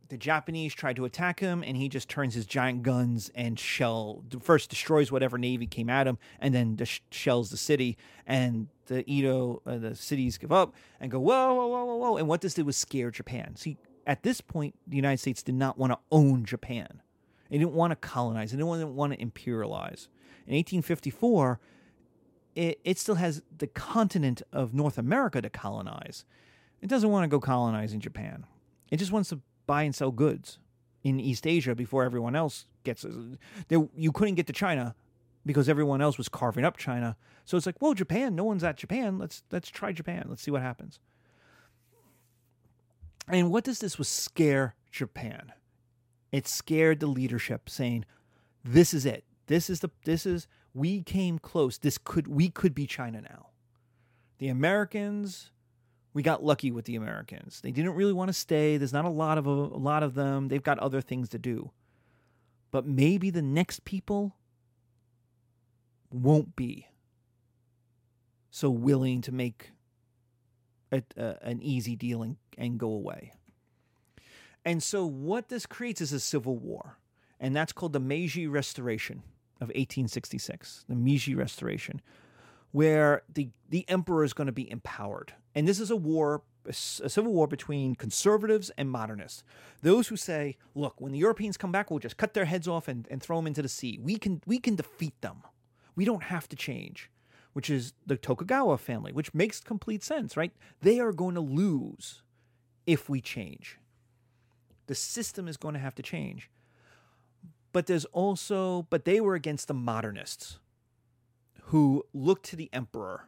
the 0.10 0.18
Japanese 0.18 0.74
try 0.74 0.94
to 0.94 1.06
attack 1.06 1.40
him, 1.40 1.64
and 1.64 1.78
he 1.78 1.90
just 1.90 2.10
turns 2.10 2.34
his 2.34 2.46
giant 2.46 2.84
guns 2.84 3.32
and 3.36 3.60
shell 3.60 4.24
first 4.42 4.70
destroys 4.70 5.12
whatever 5.12 5.38
navy 5.38 5.68
came 5.68 5.90
at 5.90 6.08
him, 6.08 6.18
and 6.40 6.54
then 6.54 6.78
shells 7.12 7.50
the 7.50 7.58
city. 7.58 7.98
And 8.26 8.68
the 8.88 9.10
Edo, 9.10 9.62
uh, 9.66 9.78
the 9.78 9.96
cities 9.96 10.38
give 10.38 10.52
up 10.52 10.74
and 11.00 11.12
go 11.12 11.20
whoa, 11.20 11.54
whoa, 11.54 11.68
whoa, 11.68 11.86
whoa, 11.86 11.96
whoa. 11.96 12.18
And 12.18 12.28
what 12.28 12.42
this 12.42 12.54
did 12.54 12.66
was 12.66 12.78
scare 12.78 13.12
Japan. 13.12 13.56
See, 13.56 13.78
at 14.06 14.24
this 14.24 14.42
point, 14.42 14.76
the 14.88 14.96
United 14.96 15.20
States 15.20 15.44
did 15.44 15.56
not 15.56 15.78
want 15.78 15.92
to 15.92 16.00
own 16.12 16.46
Japan. 16.46 17.02
They 17.50 17.58
didn't 17.58 17.74
want 17.74 17.92
to 17.92 17.96
colonize. 17.96 18.52
They 18.52 18.58
didn't 18.58 18.96
want 18.96 19.14
to 19.14 19.20
imperialize. 19.20 20.08
In 20.48 20.56
1854, 20.56 21.60
it, 22.56 22.80
it 22.84 22.98
still 22.98 23.16
has 23.16 23.42
the 23.56 23.68
continent 23.68 24.42
of 24.52 24.74
North 24.74 24.98
America 24.98 25.42
to 25.42 25.50
colonize. 25.50 26.26
It 26.82 26.88
doesn't 26.88 27.10
want 27.10 27.24
to 27.24 27.28
go 27.28 27.40
colonizing 27.40 28.00
Japan. 28.00 28.46
It 28.90 28.98
just 28.98 29.12
wants 29.12 29.30
to 29.30 29.42
buy 29.68 29.84
and 29.84 29.94
sell 29.94 30.12
goods 30.12 30.60
in 31.04 31.20
East 31.20 31.46
Asia 31.46 31.76
before 31.76 32.04
everyone 32.04 32.36
else 32.36 32.66
gets. 32.84 33.06
There, 33.68 33.88
you 33.96 34.12
couldn't 34.12 34.36
get 34.36 34.48
to 34.48 34.54
China 34.54 34.96
because 35.46 35.70
everyone 35.70 36.02
else 36.02 36.18
was 36.18 36.30
carving 36.30 36.66
up 36.66 36.78
China. 36.78 37.16
So 37.46 37.56
it's 37.56 37.66
like, 37.66 37.82
well, 37.82 37.94
Japan. 37.94 38.36
No 38.36 38.44
one's 38.44 38.64
at 38.64 38.78
Japan. 38.78 39.18
Let's 39.20 39.44
let's 39.52 39.70
try 39.70 39.92
Japan. 39.92 40.26
Let's 40.28 40.42
see 40.42 40.52
what 40.52 40.62
happens. 40.62 41.00
And 43.28 43.52
what 43.52 43.64
does 43.64 43.80
this 43.80 43.98
was 43.98 44.08
scare 44.08 44.76
Japan? 44.92 45.52
It 46.32 46.48
scared 46.48 47.00
the 47.00 47.08
leadership, 47.08 47.70
saying, 47.70 48.06
"This 48.64 48.94
is 48.94 49.06
it. 49.06 49.24
This 49.48 49.70
is 49.70 49.80
the. 49.82 49.90
This 50.06 50.26
is. 50.26 50.48
We 50.74 51.02
came 51.02 51.40
close. 51.40 51.78
This 51.78 51.98
could. 51.98 52.28
We 52.28 52.50
could 52.50 52.76
be 52.76 52.86
China 52.86 53.22
now." 53.22 53.48
The 54.40 54.50
Americans, 54.50 55.52
we 56.14 56.24
got 56.24 56.44
lucky 56.44 56.72
with 56.72 56.86
the 56.86 56.96
Americans. 56.96 57.62
They 57.62 57.72
didn't 57.72 57.94
really 57.94 58.14
want 58.14 58.30
to 58.30 58.34
stay. 58.34 58.78
There's 58.78 58.94
not 58.94 59.06
a 59.06 59.10
lot 59.10 59.38
of 59.38 59.48
a, 59.48 59.50
a 59.50 59.80
lot 59.80 60.04
of 60.04 60.16
them. 60.16 60.48
They've 60.48 60.64
got 60.64 60.80
other 60.80 61.02
things 61.02 61.30
to 61.30 61.38
do. 61.38 61.72
But 62.72 62.86
maybe 62.86 63.30
the 63.30 63.42
next 63.42 63.86
people 63.86 64.36
won't 66.12 66.56
be 66.56 66.88
so 68.50 68.70
willing 68.70 69.22
to 69.22 69.32
make 69.32 69.72
a, 70.92 71.04
a, 71.16 71.36
an 71.42 71.62
easy 71.62 71.96
deal 71.96 72.24
and, 72.24 72.38
and 72.58 72.80
go 72.80 72.88
away. 72.88 73.34
And 74.66 74.84
so, 74.84 75.06
what 75.06 75.50
this 75.50 75.66
creates 75.66 76.02
is 76.02 76.12
a 76.12 76.20
civil 76.20 76.58
war, 76.58 76.98
and 77.40 77.56
that's 77.56 77.72
called 77.72 77.94
the 77.94 78.00
Meiji 78.00 78.48
Restoration 78.48 79.24
of 79.62 79.70
1866, 79.70 80.86
the 80.90 80.96
Meiji 80.96 81.36
Restoration, 81.36 82.02
where 82.72 83.24
the, 83.34 83.50
the 83.70 83.86
emperor 83.90 84.24
is 84.24 84.34
going 84.34 84.48
to 84.48 84.54
be 84.54 84.70
empowered. 84.70 85.34
And 85.56 85.68
this 85.68 85.80
is 85.80 85.90
a 85.90 85.96
war, 85.96 86.44
a 86.66 86.74
civil 86.74 87.34
war 87.34 87.48
between 87.48 87.96
conservatives 87.96 88.70
and 88.78 88.92
modernists. 88.92 89.44
Those 89.82 90.10
who 90.10 90.18
say, 90.18 90.58
look, 90.76 91.00
when 91.00 91.12
the 91.12 91.18
Europeans 91.18 91.58
come 91.58 91.72
back, 91.72 91.90
we'll 91.90 92.00
just 92.00 92.18
cut 92.18 92.34
their 92.34 92.46
heads 92.46 92.68
off 92.68 92.88
and, 92.88 93.08
and 93.10 93.22
throw 93.22 93.38
them 93.38 93.48
into 93.48 93.62
the 93.62 93.70
sea. 93.70 94.00
We 94.02 94.18
can, 94.18 94.42
we 94.46 94.60
can 94.60 94.76
defeat 94.76 95.20
them. 95.22 95.44
We 95.96 96.06
don't 96.06 96.24
have 96.24 96.48
to 96.50 96.56
change, 96.56 97.10
which 97.54 97.70
is 97.70 97.94
the 98.06 98.18
Tokugawa 98.18 98.78
family, 98.78 99.12
which 99.12 99.34
makes 99.34 99.60
complete 99.60 100.04
sense, 100.04 100.38
right? 100.38 100.52
They 100.82 101.00
are 101.00 101.12
going 101.12 101.36
to 101.36 101.42
lose 101.42 102.22
if 102.86 103.10
we 103.10 103.22
change. 103.22 103.80
The 104.86 104.96
system 104.96 105.48
is 105.48 105.58
going 105.58 105.74
to 105.74 105.80
have 105.80 105.96
to 105.96 106.04
change. 106.04 106.50
But 107.74 107.88
there's 107.88 108.06
also, 108.06 108.88
but 108.90 109.06
they 109.06 109.20
were 109.20 109.36
against 109.36 109.68
the 109.68 109.74
modernists 109.74 110.60
who 111.68 112.06
looked 112.14 112.46
to 112.46 112.56
the 112.56 112.70
emperor 112.72 113.28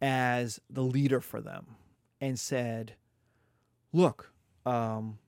as 0.00 0.60
the 0.70 0.82
leader 0.82 1.20
for 1.20 1.40
them 1.40 1.66
and 2.20 2.38
said, 2.38 2.94
look, 3.92 4.32
um, 4.64 5.18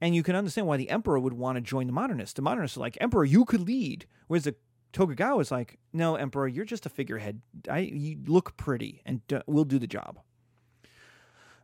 and 0.00 0.14
you 0.14 0.22
can 0.22 0.36
understand 0.36 0.66
why 0.66 0.76
the 0.76 0.90
emperor 0.90 1.18
would 1.18 1.32
want 1.32 1.56
to 1.56 1.60
join 1.60 1.86
the 1.88 1.92
modernists. 1.92 2.34
The 2.34 2.42
modernists 2.42 2.76
are 2.76 2.80
like, 2.80 2.98
Emperor, 3.00 3.24
you 3.24 3.44
could 3.44 3.62
lead. 3.62 4.06
Whereas 4.28 4.44
the 4.44 4.54
Tokugawa 4.92 5.40
is 5.40 5.50
like, 5.50 5.78
no, 5.92 6.14
Emperor, 6.14 6.46
you're 6.46 6.64
just 6.64 6.86
a 6.86 6.90
figurehead. 6.90 7.40
I, 7.68 7.78
you 7.78 8.18
look 8.26 8.56
pretty 8.56 9.02
and 9.04 9.20
we'll 9.46 9.64
do 9.64 9.78
the 9.78 9.86
job. 9.86 10.20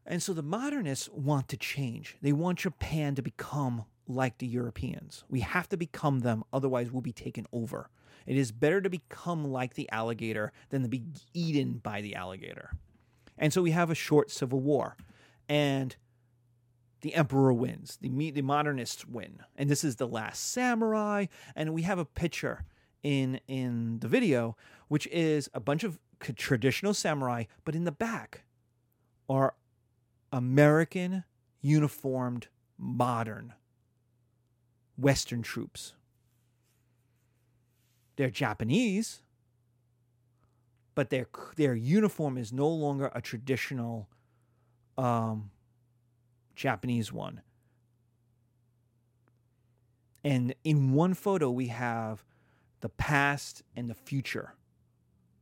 And 0.06 0.22
so 0.22 0.32
the 0.32 0.42
modernists 0.42 1.08
want 1.10 1.48
to 1.48 1.56
change. 1.56 2.16
They 2.20 2.32
want 2.32 2.60
Japan 2.60 3.14
to 3.14 3.22
become 3.22 3.84
like 4.08 4.38
the 4.38 4.46
Europeans. 4.46 5.22
We 5.28 5.40
have 5.40 5.68
to 5.68 5.76
become 5.76 6.20
them, 6.20 6.42
otherwise, 6.52 6.90
we'll 6.90 7.02
be 7.02 7.12
taken 7.12 7.46
over. 7.52 7.90
It 8.26 8.36
is 8.36 8.52
better 8.52 8.80
to 8.80 8.90
become 8.90 9.44
like 9.44 9.74
the 9.74 9.90
alligator 9.90 10.52
than 10.70 10.82
to 10.82 10.88
be 10.88 11.04
eaten 11.34 11.80
by 11.82 12.00
the 12.00 12.14
alligator. 12.14 12.72
And 13.38 13.52
so 13.52 13.62
we 13.62 13.70
have 13.70 13.90
a 13.90 13.94
short 13.94 14.30
civil 14.30 14.60
war. 14.60 14.96
And 15.48 15.96
the 17.00 17.14
emperor 17.14 17.52
wins. 17.52 17.98
The, 18.00 18.30
the 18.30 18.42
modernists 18.42 19.06
win. 19.06 19.40
And 19.56 19.70
this 19.70 19.84
is 19.84 19.96
the 19.96 20.06
last 20.06 20.52
samurai. 20.52 21.26
And 21.56 21.72
we 21.72 21.82
have 21.82 21.98
a 21.98 22.04
picture 22.04 22.64
in 23.02 23.40
in 23.48 23.98
the 24.00 24.08
video, 24.08 24.56
which 24.88 25.06
is 25.06 25.48
a 25.54 25.60
bunch 25.60 25.84
of 25.84 25.98
traditional 26.20 26.94
samurai, 26.94 27.44
but 27.64 27.74
in 27.74 27.84
the 27.84 27.92
back 27.92 28.44
are 29.28 29.54
American 30.32 31.24
uniformed 31.60 32.48
modern 32.78 33.54
Western 34.96 35.42
troops. 35.42 35.94
They're 38.20 38.28
Japanese, 38.28 39.22
but 40.94 41.08
their 41.08 41.26
their 41.56 41.74
uniform 41.74 42.36
is 42.36 42.52
no 42.52 42.68
longer 42.68 43.10
a 43.14 43.22
traditional 43.22 44.10
um, 44.98 45.52
Japanese 46.54 47.10
one. 47.14 47.40
And 50.22 50.54
in 50.64 50.92
one 50.92 51.14
photo, 51.14 51.50
we 51.50 51.68
have 51.68 52.26
the 52.82 52.90
past 52.90 53.62
and 53.74 53.88
the 53.88 53.94
future 53.94 54.52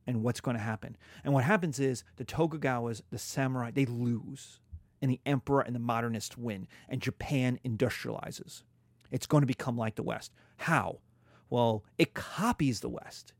and 0.07 0.23
what's 0.23 0.39
going 0.39 0.55
to 0.55 0.63
happen. 0.63 0.95
And 1.25 1.33
what 1.33 1.43
happens 1.43 1.81
is 1.81 2.05
the 2.15 2.23
Tokugawas, 2.23 3.01
the 3.09 3.19
samurai, 3.19 3.71
they 3.71 3.87
lose, 3.87 4.61
and 5.01 5.11
the 5.11 5.19
emperor 5.25 5.59
and 5.59 5.75
the 5.75 5.79
modernists 5.79 6.37
win, 6.37 6.65
and 6.87 7.01
Japan 7.01 7.59
industrializes. 7.65 8.63
It's 9.11 9.27
going 9.27 9.41
to 9.41 9.47
become 9.47 9.77
like 9.77 9.95
the 9.95 10.03
West. 10.03 10.31
How? 10.55 10.99
Well, 11.49 11.83
it 11.97 12.13
copies 12.13 12.79
the 12.79 12.89
West. 12.89 13.33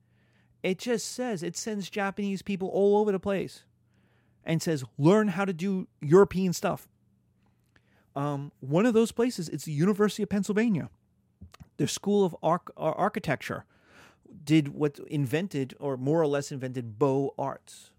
It 0.64 0.78
just 0.78 1.12
says, 1.12 1.44
it 1.44 1.56
sends 1.56 1.90
Japanese 1.90 2.42
people 2.42 2.68
all 2.70 2.98
over 2.98 3.12
the 3.12 3.20
place 3.20 3.64
and 4.44 4.62
says, 4.62 4.84
learn 4.98 5.30
how 5.30 5.46
to 5.46 5.54
do 5.54 5.88
European 6.02 6.54
stuff. 6.54 6.88
Um, 8.16 8.52
one 8.60 8.86
of 8.86 8.94
those 8.94 9.12
places 9.12 9.48
is 9.48 9.64
the 9.64 9.72
University 9.72 10.24
of 10.24 10.30
Pennsylvania. 10.30 10.90
Their 11.78 11.88
School 11.88 12.26
of 12.26 12.36
Arch- 12.44 12.68
Architecture 12.76 13.66
did 14.44 14.70
what 14.70 15.00
invented, 15.08 15.76
or 15.80 15.96
more 15.98 16.22
or 16.22 16.28
less 16.28 16.52
invented, 16.52 17.00
Beaux 17.00 17.34
Arts. 17.38 17.92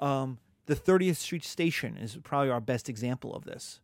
Um, 0.00 0.38
the 0.66 0.76
30th 0.76 1.16
Street 1.16 1.44
Station 1.44 1.96
is 1.96 2.18
probably 2.22 2.50
our 2.50 2.60
best 2.60 2.88
example 2.88 3.34
of 3.34 3.44
this. 3.44 3.80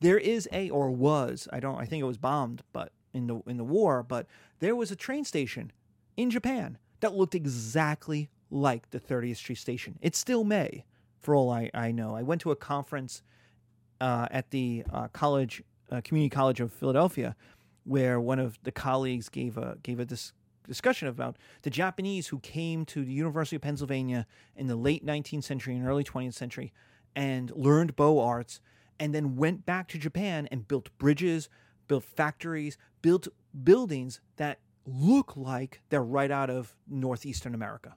There 0.00 0.18
is 0.18 0.48
a, 0.52 0.70
or 0.70 0.90
was, 0.90 1.48
I 1.52 1.60
don't, 1.60 1.78
I 1.78 1.84
think 1.84 2.00
it 2.00 2.06
was 2.06 2.18
bombed, 2.18 2.62
but 2.72 2.92
in 3.16 3.26
the 3.26 3.40
in 3.46 3.56
the 3.56 3.64
war, 3.64 4.02
but 4.02 4.26
there 4.60 4.76
was 4.76 4.90
a 4.90 4.96
train 4.96 5.24
station 5.24 5.72
in 6.16 6.30
Japan 6.30 6.78
that 7.00 7.14
looked 7.14 7.34
exactly 7.34 8.30
like 8.50 8.90
the 8.90 9.00
30th 9.00 9.36
Street 9.36 9.58
Station. 9.58 9.98
It 10.00 10.14
still 10.14 10.44
may, 10.44 10.84
for 11.20 11.34
all 11.34 11.50
I, 11.50 11.70
I 11.74 11.92
know. 11.92 12.14
I 12.14 12.22
went 12.22 12.40
to 12.42 12.50
a 12.50 12.56
conference 12.56 13.22
uh, 14.00 14.28
at 14.30 14.50
the 14.50 14.84
uh, 14.92 15.08
college, 15.08 15.62
uh, 15.90 16.00
community 16.02 16.30
college 16.30 16.60
of 16.60 16.72
Philadelphia, 16.72 17.34
where 17.84 18.20
one 18.20 18.38
of 18.38 18.58
the 18.62 18.72
colleagues 18.72 19.28
gave 19.28 19.56
a 19.56 19.78
gave 19.82 20.00
a 20.00 20.04
dis- 20.04 20.32
discussion 20.66 21.08
about 21.08 21.36
the 21.62 21.70
Japanese 21.70 22.28
who 22.28 22.38
came 22.40 22.84
to 22.86 23.04
the 23.04 23.12
University 23.12 23.56
of 23.56 23.62
Pennsylvania 23.62 24.26
in 24.56 24.66
the 24.66 24.76
late 24.76 25.04
19th 25.04 25.44
century 25.44 25.76
and 25.76 25.86
early 25.86 26.04
20th 26.04 26.34
century 26.34 26.72
and 27.14 27.50
learned 27.54 27.96
Beaux 27.96 28.18
Arts 28.18 28.60
and 28.98 29.14
then 29.14 29.36
went 29.36 29.66
back 29.66 29.88
to 29.88 29.98
Japan 29.98 30.48
and 30.50 30.66
built 30.66 30.90
bridges, 30.98 31.48
built 31.88 32.04
factories, 32.04 32.76
built 33.02 33.28
buildings 33.64 34.20
that 34.36 34.58
look 34.86 35.36
like 35.36 35.82
they're 35.88 36.02
right 36.02 36.30
out 36.30 36.50
of 36.50 36.74
northeastern 36.88 37.54
America. 37.54 37.94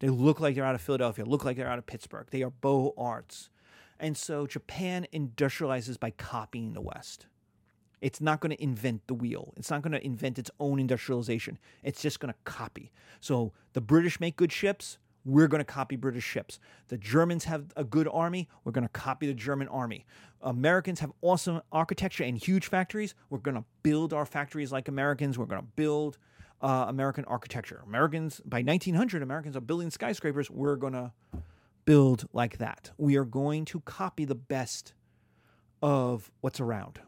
They 0.00 0.08
look 0.08 0.40
like 0.40 0.54
they're 0.54 0.64
out 0.64 0.74
of 0.74 0.80
Philadelphia, 0.80 1.24
look 1.24 1.44
like 1.44 1.56
they're 1.56 1.68
out 1.68 1.78
of 1.78 1.86
Pittsburgh. 1.86 2.26
They 2.30 2.42
are 2.42 2.50
Beaux 2.50 2.94
Arts. 2.98 3.50
And 3.98 4.16
so 4.16 4.46
Japan 4.46 5.06
industrializes 5.12 5.98
by 5.98 6.10
copying 6.10 6.72
the 6.72 6.80
West. 6.80 7.26
It's 8.00 8.20
not 8.20 8.40
going 8.40 8.54
to 8.54 8.62
invent 8.62 9.06
the 9.06 9.14
wheel. 9.14 9.54
It's 9.56 9.70
not 9.70 9.80
going 9.80 9.92
to 9.92 10.04
invent 10.04 10.38
its 10.38 10.50
own 10.60 10.78
industrialization. 10.78 11.58
It's 11.82 12.02
just 12.02 12.20
going 12.20 12.34
to 12.34 12.38
copy. 12.44 12.92
So 13.20 13.52
the 13.72 13.80
British 13.80 14.20
make 14.20 14.36
good 14.36 14.52
ships. 14.52 14.98
We're 15.24 15.48
going 15.48 15.60
to 15.60 15.64
copy 15.64 15.96
British 15.96 16.24
ships. 16.24 16.58
The 16.88 16.98
Germans 16.98 17.44
have 17.44 17.72
a 17.76 17.84
good 17.84 18.08
army. 18.12 18.48
We're 18.62 18.72
going 18.72 18.86
to 18.86 18.92
copy 18.92 19.26
the 19.26 19.34
German 19.34 19.68
army. 19.68 20.04
Americans 20.42 21.00
have 21.00 21.12
awesome 21.22 21.62
architecture 21.72 22.24
and 22.24 22.36
huge 22.36 22.66
factories. 22.66 23.14
We're 23.30 23.38
going 23.38 23.56
to 23.56 23.64
build 23.82 24.12
our 24.12 24.26
factories 24.26 24.70
like 24.70 24.88
Americans. 24.88 25.38
We're 25.38 25.46
going 25.46 25.62
to 25.62 25.68
build 25.76 26.18
uh, 26.60 26.86
American 26.88 27.24
architecture. 27.24 27.82
Americans, 27.86 28.40
by 28.44 28.62
1900, 28.62 29.22
Americans 29.22 29.56
are 29.56 29.60
building 29.60 29.90
skyscrapers. 29.90 30.50
We're 30.50 30.76
going 30.76 30.92
to 30.92 31.12
build 31.84 32.26
like 32.32 32.58
that. 32.58 32.90
We 32.98 33.16
are 33.16 33.24
going 33.24 33.64
to 33.66 33.80
copy 33.80 34.24
the 34.24 34.34
best 34.34 34.94
of 35.82 36.30
what's 36.40 36.60
around. 36.60 37.00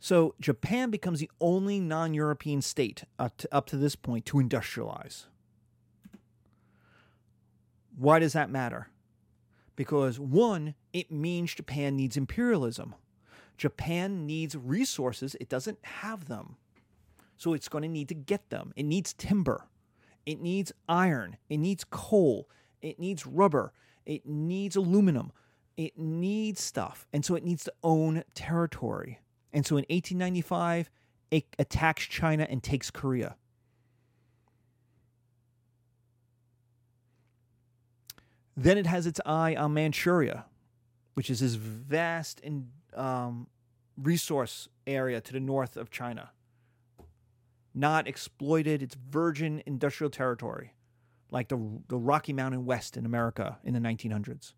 So 0.00 0.34
Japan 0.40 0.90
becomes 0.90 1.20
the 1.20 1.30
only 1.40 1.78
non 1.78 2.14
European 2.14 2.62
state 2.62 3.04
up 3.18 3.36
to, 3.36 3.54
up 3.54 3.66
to 3.66 3.76
this 3.76 3.94
point 3.94 4.24
to 4.26 4.38
industrialize. 4.38 5.26
Why 7.96 8.18
does 8.18 8.32
that 8.32 8.50
matter? 8.50 8.88
Because 9.76 10.18
one, 10.18 10.74
it 10.94 11.12
means 11.12 11.54
Japan 11.54 11.96
needs 11.96 12.16
imperialism. 12.16 12.94
Japan 13.58 14.26
needs 14.26 14.56
resources, 14.56 15.36
it 15.38 15.50
doesn't 15.50 15.78
have 15.82 16.28
them. 16.28 16.56
So 17.36 17.52
it's 17.52 17.68
going 17.68 17.82
to 17.82 17.88
need 17.88 18.08
to 18.08 18.14
get 18.14 18.48
them. 18.48 18.72
It 18.74 18.84
needs 18.84 19.12
timber, 19.12 19.68
it 20.24 20.40
needs 20.40 20.72
iron, 20.88 21.36
it 21.50 21.58
needs 21.58 21.84
coal, 21.84 22.48
it 22.80 22.98
needs 22.98 23.26
rubber, 23.26 23.74
it 24.06 24.24
needs 24.24 24.76
aluminum, 24.76 25.32
it 25.76 25.98
needs 25.98 26.62
stuff. 26.62 27.06
And 27.12 27.22
so 27.22 27.34
it 27.34 27.44
needs 27.44 27.64
to 27.64 27.72
own 27.82 28.24
territory. 28.34 29.20
And 29.52 29.66
so 29.66 29.76
in 29.76 29.84
1895, 29.88 30.90
it 31.30 31.44
attacks 31.58 32.04
China 32.04 32.46
and 32.48 32.62
takes 32.62 32.90
Korea. 32.90 33.36
Then 38.56 38.76
it 38.76 38.86
has 38.86 39.06
its 39.06 39.20
eye 39.24 39.54
on 39.54 39.74
Manchuria, 39.74 40.44
which 41.14 41.30
is 41.30 41.40
this 41.40 41.54
vast 41.54 42.40
and 42.44 42.68
um, 42.94 43.46
resource 43.96 44.68
area 44.86 45.20
to 45.20 45.32
the 45.32 45.40
north 45.40 45.76
of 45.76 45.90
China. 45.90 46.30
Not 47.72 48.08
exploited, 48.08 48.82
it's 48.82 48.96
virgin 48.96 49.62
industrial 49.64 50.10
territory, 50.10 50.74
like 51.30 51.48
the, 51.48 51.80
the 51.88 51.96
Rocky 51.96 52.32
Mountain 52.32 52.66
West 52.66 52.96
in 52.96 53.06
America 53.06 53.58
in 53.64 53.72
the 53.72 53.80
1900s. 53.80 54.52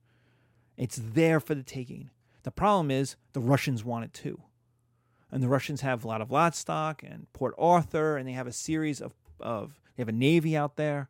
It's 0.76 0.96
there 0.96 1.38
for 1.38 1.54
the 1.54 1.62
taking. 1.62 2.10
The 2.42 2.50
problem 2.50 2.90
is 2.90 3.16
the 3.34 3.40
Russians 3.40 3.84
want 3.84 4.06
it 4.06 4.14
too 4.14 4.42
and 5.32 5.42
the 5.42 5.48
Russians 5.48 5.80
have 5.80 6.04
a 6.04 6.08
lot 6.08 6.20
of 6.20 6.28
Vladivostok 6.28 7.02
and 7.02 7.26
Port 7.32 7.54
Arthur, 7.58 8.18
and 8.18 8.28
they 8.28 8.32
have 8.32 8.46
a 8.46 8.52
series 8.52 9.00
of, 9.00 9.14
of 9.40 9.80
they 9.96 10.02
have 10.02 10.08
a 10.08 10.12
navy 10.12 10.54
out 10.56 10.76
there. 10.76 11.08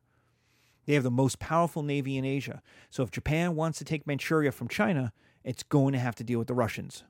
They 0.87 0.95
have 0.95 1.03
the 1.03 1.11
most 1.11 1.39
powerful 1.39 1.83
navy 1.83 2.17
in 2.17 2.25
Asia. 2.25 2.63
So 2.89 3.03
if 3.03 3.11
Japan 3.11 3.57
wants 3.57 3.79
to 3.79 3.85
take 3.85 4.07
Manchuria 4.07 4.53
from 4.53 4.69
China, 4.69 5.13
it's 5.45 5.63
going 5.65 5.93
to 5.93 5.99
have 5.99 6.15
to 6.17 6.25
deal 6.25 6.39
with 6.39 6.49
the 6.49 6.55
Russians. 6.55 7.05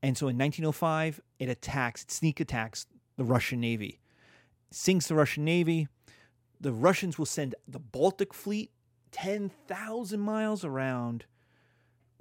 And 0.00 0.16
so 0.16 0.28
in 0.28 0.38
1905, 0.38 1.20
it 1.38 1.48
attacks, 1.48 2.02
it 2.02 2.10
sneak 2.10 2.40
attacks 2.40 2.86
the 3.16 3.24
Russian 3.24 3.60
navy, 3.60 4.00
sinks 4.70 5.08
the 5.08 5.14
Russian 5.14 5.44
navy. 5.44 5.88
The 6.60 6.72
Russians 6.72 7.18
will 7.18 7.26
send 7.26 7.54
the 7.66 7.78
Baltic 7.80 8.32
fleet 8.32 8.70
10,000 9.10 10.20
miles 10.20 10.64
around 10.64 11.26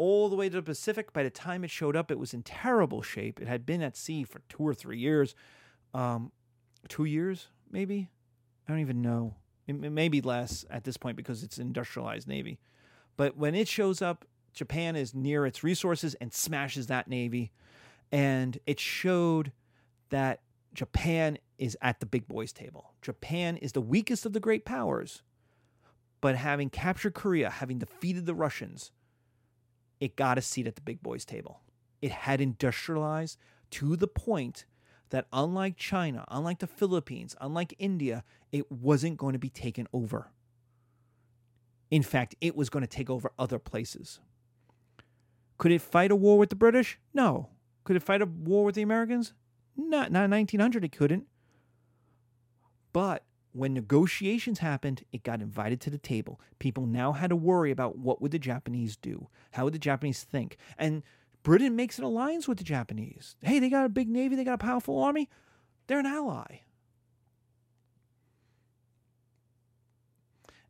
all 0.01 0.29
the 0.29 0.35
way 0.35 0.49
to 0.49 0.55
the 0.55 0.63
Pacific. 0.63 1.13
By 1.13 1.21
the 1.21 1.29
time 1.29 1.63
it 1.63 1.69
showed 1.69 1.95
up, 1.95 2.09
it 2.09 2.17
was 2.17 2.33
in 2.33 2.41
terrible 2.41 3.03
shape. 3.03 3.39
It 3.39 3.47
had 3.47 3.67
been 3.67 3.83
at 3.83 3.95
sea 3.95 4.23
for 4.23 4.41
two 4.49 4.67
or 4.67 4.73
three 4.73 4.97
years. 4.97 5.35
Um, 5.93 6.31
two 6.89 7.05
years, 7.05 7.49
maybe? 7.69 8.09
I 8.67 8.71
don't 8.71 8.81
even 8.81 9.03
know. 9.03 9.35
It, 9.67 9.73
it 9.73 9.91
may 9.91 10.09
be 10.09 10.19
less 10.19 10.65
at 10.71 10.85
this 10.85 10.97
point 10.97 11.17
because 11.17 11.43
it's 11.43 11.59
industrialized 11.59 12.27
navy. 12.27 12.59
But 13.15 13.37
when 13.37 13.53
it 13.53 13.67
shows 13.67 14.01
up, 14.01 14.25
Japan 14.55 14.95
is 14.95 15.13
near 15.13 15.45
its 15.45 15.63
resources 15.63 16.15
and 16.15 16.33
smashes 16.33 16.87
that 16.87 17.07
navy. 17.07 17.51
And 18.11 18.57
it 18.65 18.79
showed 18.79 19.51
that 20.09 20.41
Japan 20.73 21.37
is 21.59 21.77
at 21.79 21.99
the 21.99 22.07
big 22.07 22.27
boys 22.27 22.51
table. 22.51 22.95
Japan 23.03 23.55
is 23.55 23.73
the 23.73 23.81
weakest 23.81 24.25
of 24.25 24.33
the 24.33 24.39
great 24.39 24.65
powers. 24.65 25.21
But 26.21 26.37
having 26.37 26.71
captured 26.71 27.13
Korea, 27.13 27.51
having 27.51 27.77
defeated 27.77 28.25
the 28.25 28.33
Russians, 28.33 28.91
it 30.01 30.17
got 30.17 30.37
a 30.37 30.41
seat 30.41 30.67
at 30.67 30.75
the 30.75 30.81
big 30.81 31.01
boys 31.01 31.23
table. 31.23 31.61
It 32.01 32.11
had 32.11 32.41
industrialized 32.41 33.37
to 33.71 33.95
the 33.95 34.07
point 34.07 34.65
that, 35.11 35.27
unlike 35.31 35.77
China, 35.77 36.25
unlike 36.29 36.59
the 36.59 36.67
Philippines, 36.67 37.35
unlike 37.39 37.75
India, 37.77 38.23
it 38.51 38.69
wasn't 38.71 39.17
going 39.17 39.33
to 39.33 39.39
be 39.39 39.49
taken 39.49 39.87
over. 39.93 40.31
In 41.91 42.01
fact, 42.01 42.35
it 42.41 42.55
was 42.55 42.69
going 42.69 42.81
to 42.81 42.87
take 42.87 43.09
over 43.09 43.31
other 43.37 43.59
places. 43.59 44.19
Could 45.57 45.71
it 45.71 45.81
fight 45.81 46.11
a 46.11 46.15
war 46.15 46.39
with 46.39 46.49
the 46.49 46.55
British? 46.55 46.97
No. 47.13 47.49
Could 47.83 47.95
it 47.95 48.03
fight 48.03 48.21
a 48.21 48.25
war 48.25 48.65
with 48.65 48.75
the 48.75 48.81
Americans? 48.81 49.33
Not, 49.77 50.11
not 50.11 50.25
in 50.25 50.31
1900, 50.31 50.83
it 50.83 50.91
couldn't. 50.91 51.27
But 52.93 53.23
when 53.53 53.73
negotiations 53.73 54.59
happened, 54.59 55.03
it 55.11 55.23
got 55.23 55.41
invited 55.41 55.81
to 55.81 55.89
the 55.89 55.97
table. 55.97 56.39
People 56.59 56.85
now 56.85 57.11
had 57.11 57.29
to 57.29 57.35
worry 57.35 57.71
about 57.71 57.97
what 57.97 58.21
would 58.21 58.31
the 58.31 58.39
Japanese 58.39 58.95
do? 58.95 59.27
How 59.51 59.65
would 59.65 59.73
the 59.73 59.79
Japanese 59.79 60.23
think? 60.23 60.57
And 60.77 61.03
Britain 61.43 61.75
makes 61.75 61.97
an 61.97 62.03
alliance 62.03 62.47
with 62.47 62.59
the 62.59 62.63
Japanese. 62.63 63.35
Hey, 63.41 63.59
they 63.59 63.69
got 63.69 63.85
a 63.85 63.89
big 63.89 64.09
navy, 64.09 64.35
they 64.35 64.43
got 64.43 64.53
a 64.53 64.57
powerful 64.57 65.01
army. 65.01 65.29
They're 65.87 65.99
an 65.99 66.05
ally. 66.05 66.61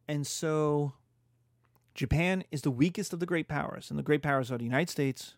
And 0.08 0.26
so 0.26 0.94
Japan 1.94 2.44
is 2.52 2.64
the 2.64 2.72
weakest 2.72 3.14
of 3.14 3.20
the 3.20 3.26
great 3.26 3.48
powers. 3.48 3.90
And 3.90 4.00
the 4.00 4.04
great 4.04 4.24
powers 4.24 4.52
are 4.52 4.58
the 4.58 4.64
United 4.64 4.90
States, 4.90 5.36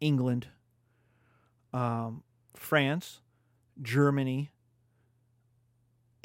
England, 0.00 0.48
um, 1.72 2.22
France, 2.54 3.20
Germany, 3.82 4.52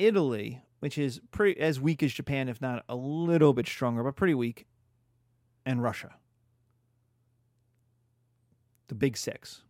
Italy, 0.02 0.64
which 0.80 0.98
is 0.98 1.22
pretty 1.32 1.60
as 1.60 1.80
weak 1.80 2.02
as 2.02 2.12
Japan, 2.12 2.50
if 2.50 2.60
not 2.60 2.84
a 2.90 2.96
little 2.96 3.54
bit 3.54 3.68
stronger, 3.68 4.04
but 4.04 4.16
pretty 4.16 4.34
weak, 4.34 4.66
and 5.66 5.84
Russia. 5.84 6.16
The 8.88 8.96
big 8.96 9.16
six. 9.16 9.62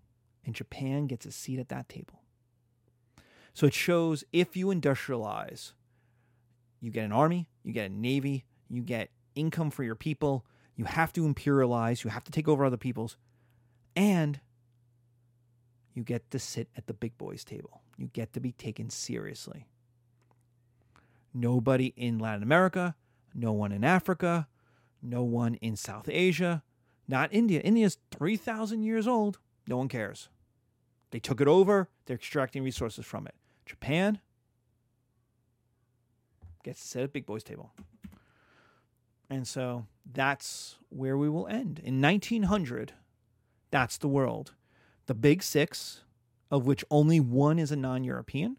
And 0.45 0.55
Japan 0.55 1.05
gets 1.05 1.25
a 1.25 1.31
seat 1.31 1.59
at 1.59 1.69
that 1.69 1.89
table. 1.89 2.21
So 3.53 3.67
it 3.67 3.73
shows 3.73 4.23
if 4.31 4.55
you 4.55 4.67
industrialize, 4.67 5.73
you 6.79 6.89
get 6.91 7.05
an 7.05 7.11
army, 7.11 7.49
you 7.63 7.73
get 7.73 7.91
a 7.91 7.93
navy, 7.93 8.45
you 8.69 8.81
get 8.81 9.09
income 9.35 9.69
for 9.69 9.83
your 9.83 9.95
people, 9.95 10.45
you 10.75 10.85
have 10.85 11.11
to 11.13 11.21
imperialize, 11.21 12.03
you 12.03 12.09
have 12.09 12.23
to 12.23 12.31
take 12.31 12.47
over 12.47 12.63
other 12.63 12.77
people's, 12.77 13.17
and 13.95 14.39
you 15.93 16.03
get 16.03 16.31
to 16.31 16.39
sit 16.39 16.69
at 16.77 16.87
the 16.87 16.93
big 16.93 17.17
boys 17.17 17.43
table. 17.43 17.81
You 17.97 18.07
get 18.07 18.31
to 18.33 18.39
be 18.39 18.53
taken 18.53 18.89
seriously. 18.89 19.67
Nobody 21.33 21.93
in 21.95 22.19
Latin 22.19 22.43
America, 22.43 22.95
no 23.33 23.51
one 23.51 23.71
in 23.71 23.83
Africa, 23.83 24.47
no 25.01 25.23
one 25.23 25.55
in 25.55 25.75
South 25.75 26.09
Asia, 26.09 26.63
not 27.07 27.33
India. 27.33 27.59
India's 27.61 27.97
3,000 28.11 28.83
years 28.83 29.07
old. 29.07 29.39
No 29.67 29.77
one 29.77 29.87
cares. 29.87 30.29
They 31.11 31.19
took 31.19 31.41
it 31.41 31.47
over, 31.47 31.89
they're 32.05 32.15
extracting 32.15 32.63
resources 32.63 33.05
from 33.05 33.27
it. 33.27 33.35
Japan 33.65 34.19
gets 36.63 36.81
to 36.81 36.87
sit 36.87 37.03
at 37.03 37.13
big 37.13 37.25
boys 37.25 37.43
table. 37.43 37.71
And 39.29 39.47
so 39.47 39.85
that's 40.09 40.77
where 40.89 41.17
we 41.17 41.29
will 41.29 41.47
end. 41.47 41.79
In 41.83 42.01
1900, 42.01 42.93
that's 43.71 43.97
the 43.97 44.07
world. 44.07 44.53
The 45.05 45.13
big 45.13 45.41
six, 45.41 46.03
of 46.49 46.65
which 46.65 46.83
only 46.91 47.19
one 47.19 47.57
is 47.57 47.71
a 47.71 47.75
non 47.75 48.03
European. 48.03 48.57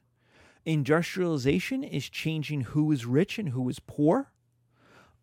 Industrialization 0.65 1.83
is 1.83 2.09
changing 2.09 2.61
who 2.63 2.93
is 2.93 3.05
rich 3.05 3.39
and 3.39 3.49
who 3.49 3.69
is 3.69 3.81
poor. 3.81 4.33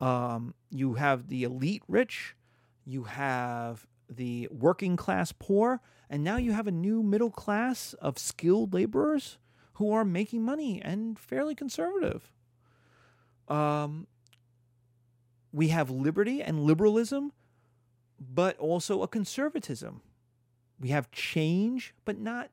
Um, 0.02 0.54
you 0.70 0.96
have 0.96 1.28
the 1.28 1.44
elite 1.44 1.84
rich, 1.88 2.36
you 2.86 3.04
have 3.04 3.88
the 4.10 4.48
working 4.52 4.96
class 4.96 5.34
poor, 5.38 5.82
and 6.10 6.24
now 6.24 6.38
you 6.38 6.52
have 6.52 6.68
a 6.68 6.72
new 6.72 7.04
middle 7.04 7.30
class 7.30 7.94
of 7.94 8.18
skilled 8.18 8.74
laborers 8.74 9.38
who 9.74 9.92
are 9.92 10.04
making 10.04 10.44
money 10.44 10.82
and 10.82 11.18
fairly 11.18 11.56
conservative. 11.56 12.34
Um, 13.48 14.08
we 15.52 15.70
have 15.70 15.90
liberty 15.90 16.42
and 16.42 16.60
liberalism, 16.60 17.32
but 18.20 18.58
also 18.58 19.02
a 19.02 19.08
conservatism. 19.08 20.02
We 20.80 20.90
have 20.90 21.12
change, 21.12 21.94
but 22.06 22.20
not 22.20 22.50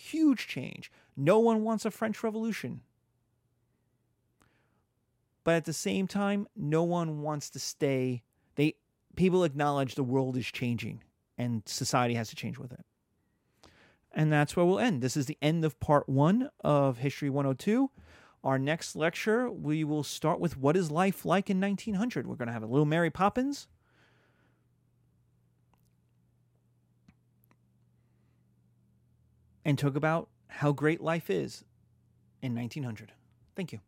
huge 0.00 0.46
change. 0.46 0.90
No 1.16 1.38
one 1.38 1.62
wants 1.62 1.84
a 1.84 1.90
French 1.90 2.22
Revolution. 2.22 2.80
But 5.44 5.54
at 5.54 5.64
the 5.64 5.72
same 5.72 6.06
time, 6.06 6.46
no 6.56 6.82
one 6.82 7.22
wants 7.22 7.50
to 7.50 7.58
stay. 7.58 8.22
They 8.56 8.74
people 9.16 9.44
acknowledge 9.44 9.94
the 9.94 10.02
world 10.02 10.36
is 10.36 10.46
changing 10.46 11.02
and 11.36 11.62
society 11.66 12.14
has 12.14 12.28
to 12.30 12.36
change 12.36 12.58
with 12.58 12.72
it. 12.72 12.84
And 14.12 14.32
that's 14.32 14.56
where 14.56 14.66
we'll 14.66 14.78
end. 14.78 15.02
This 15.02 15.16
is 15.16 15.26
the 15.26 15.38
end 15.40 15.64
of 15.64 15.78
part 15.80 16.08
one 16.08 16.50
of 16.62 16.98
History 16.98 17.30
102. 17.30 17.90
Our 18.42 18.58
next 18.58 18.96
lecture, 18.96 19.50
we 19.50 19.84
will 19.84 20.02
start 20.02 20.40
with 20.40 20.56
what 20.56 20.76
is 20.76 20.90
life 20.90 21.24
like 21.24 21.48
in 21.48 21.60
1900. 21.60 22.26
We're 22.26 22.34
going 22.34 22.48
to 22.48 22.52
have 22.52 22.62
a 22.62 22.66
little 22.66 22.86
Mary 22.86 23.10
Poppins. 23.10 23.68
And 29.64 29.78
talk 29.78 29.94
about 29.94 30.28
how 30.48 30.72
great 30.72 31.00
life 31.00 31.30
is 31.30 31.64
in 32.42 32.54
1900. 32.54 33.12
Thank 33.54 33.72
you. 33.72 33.80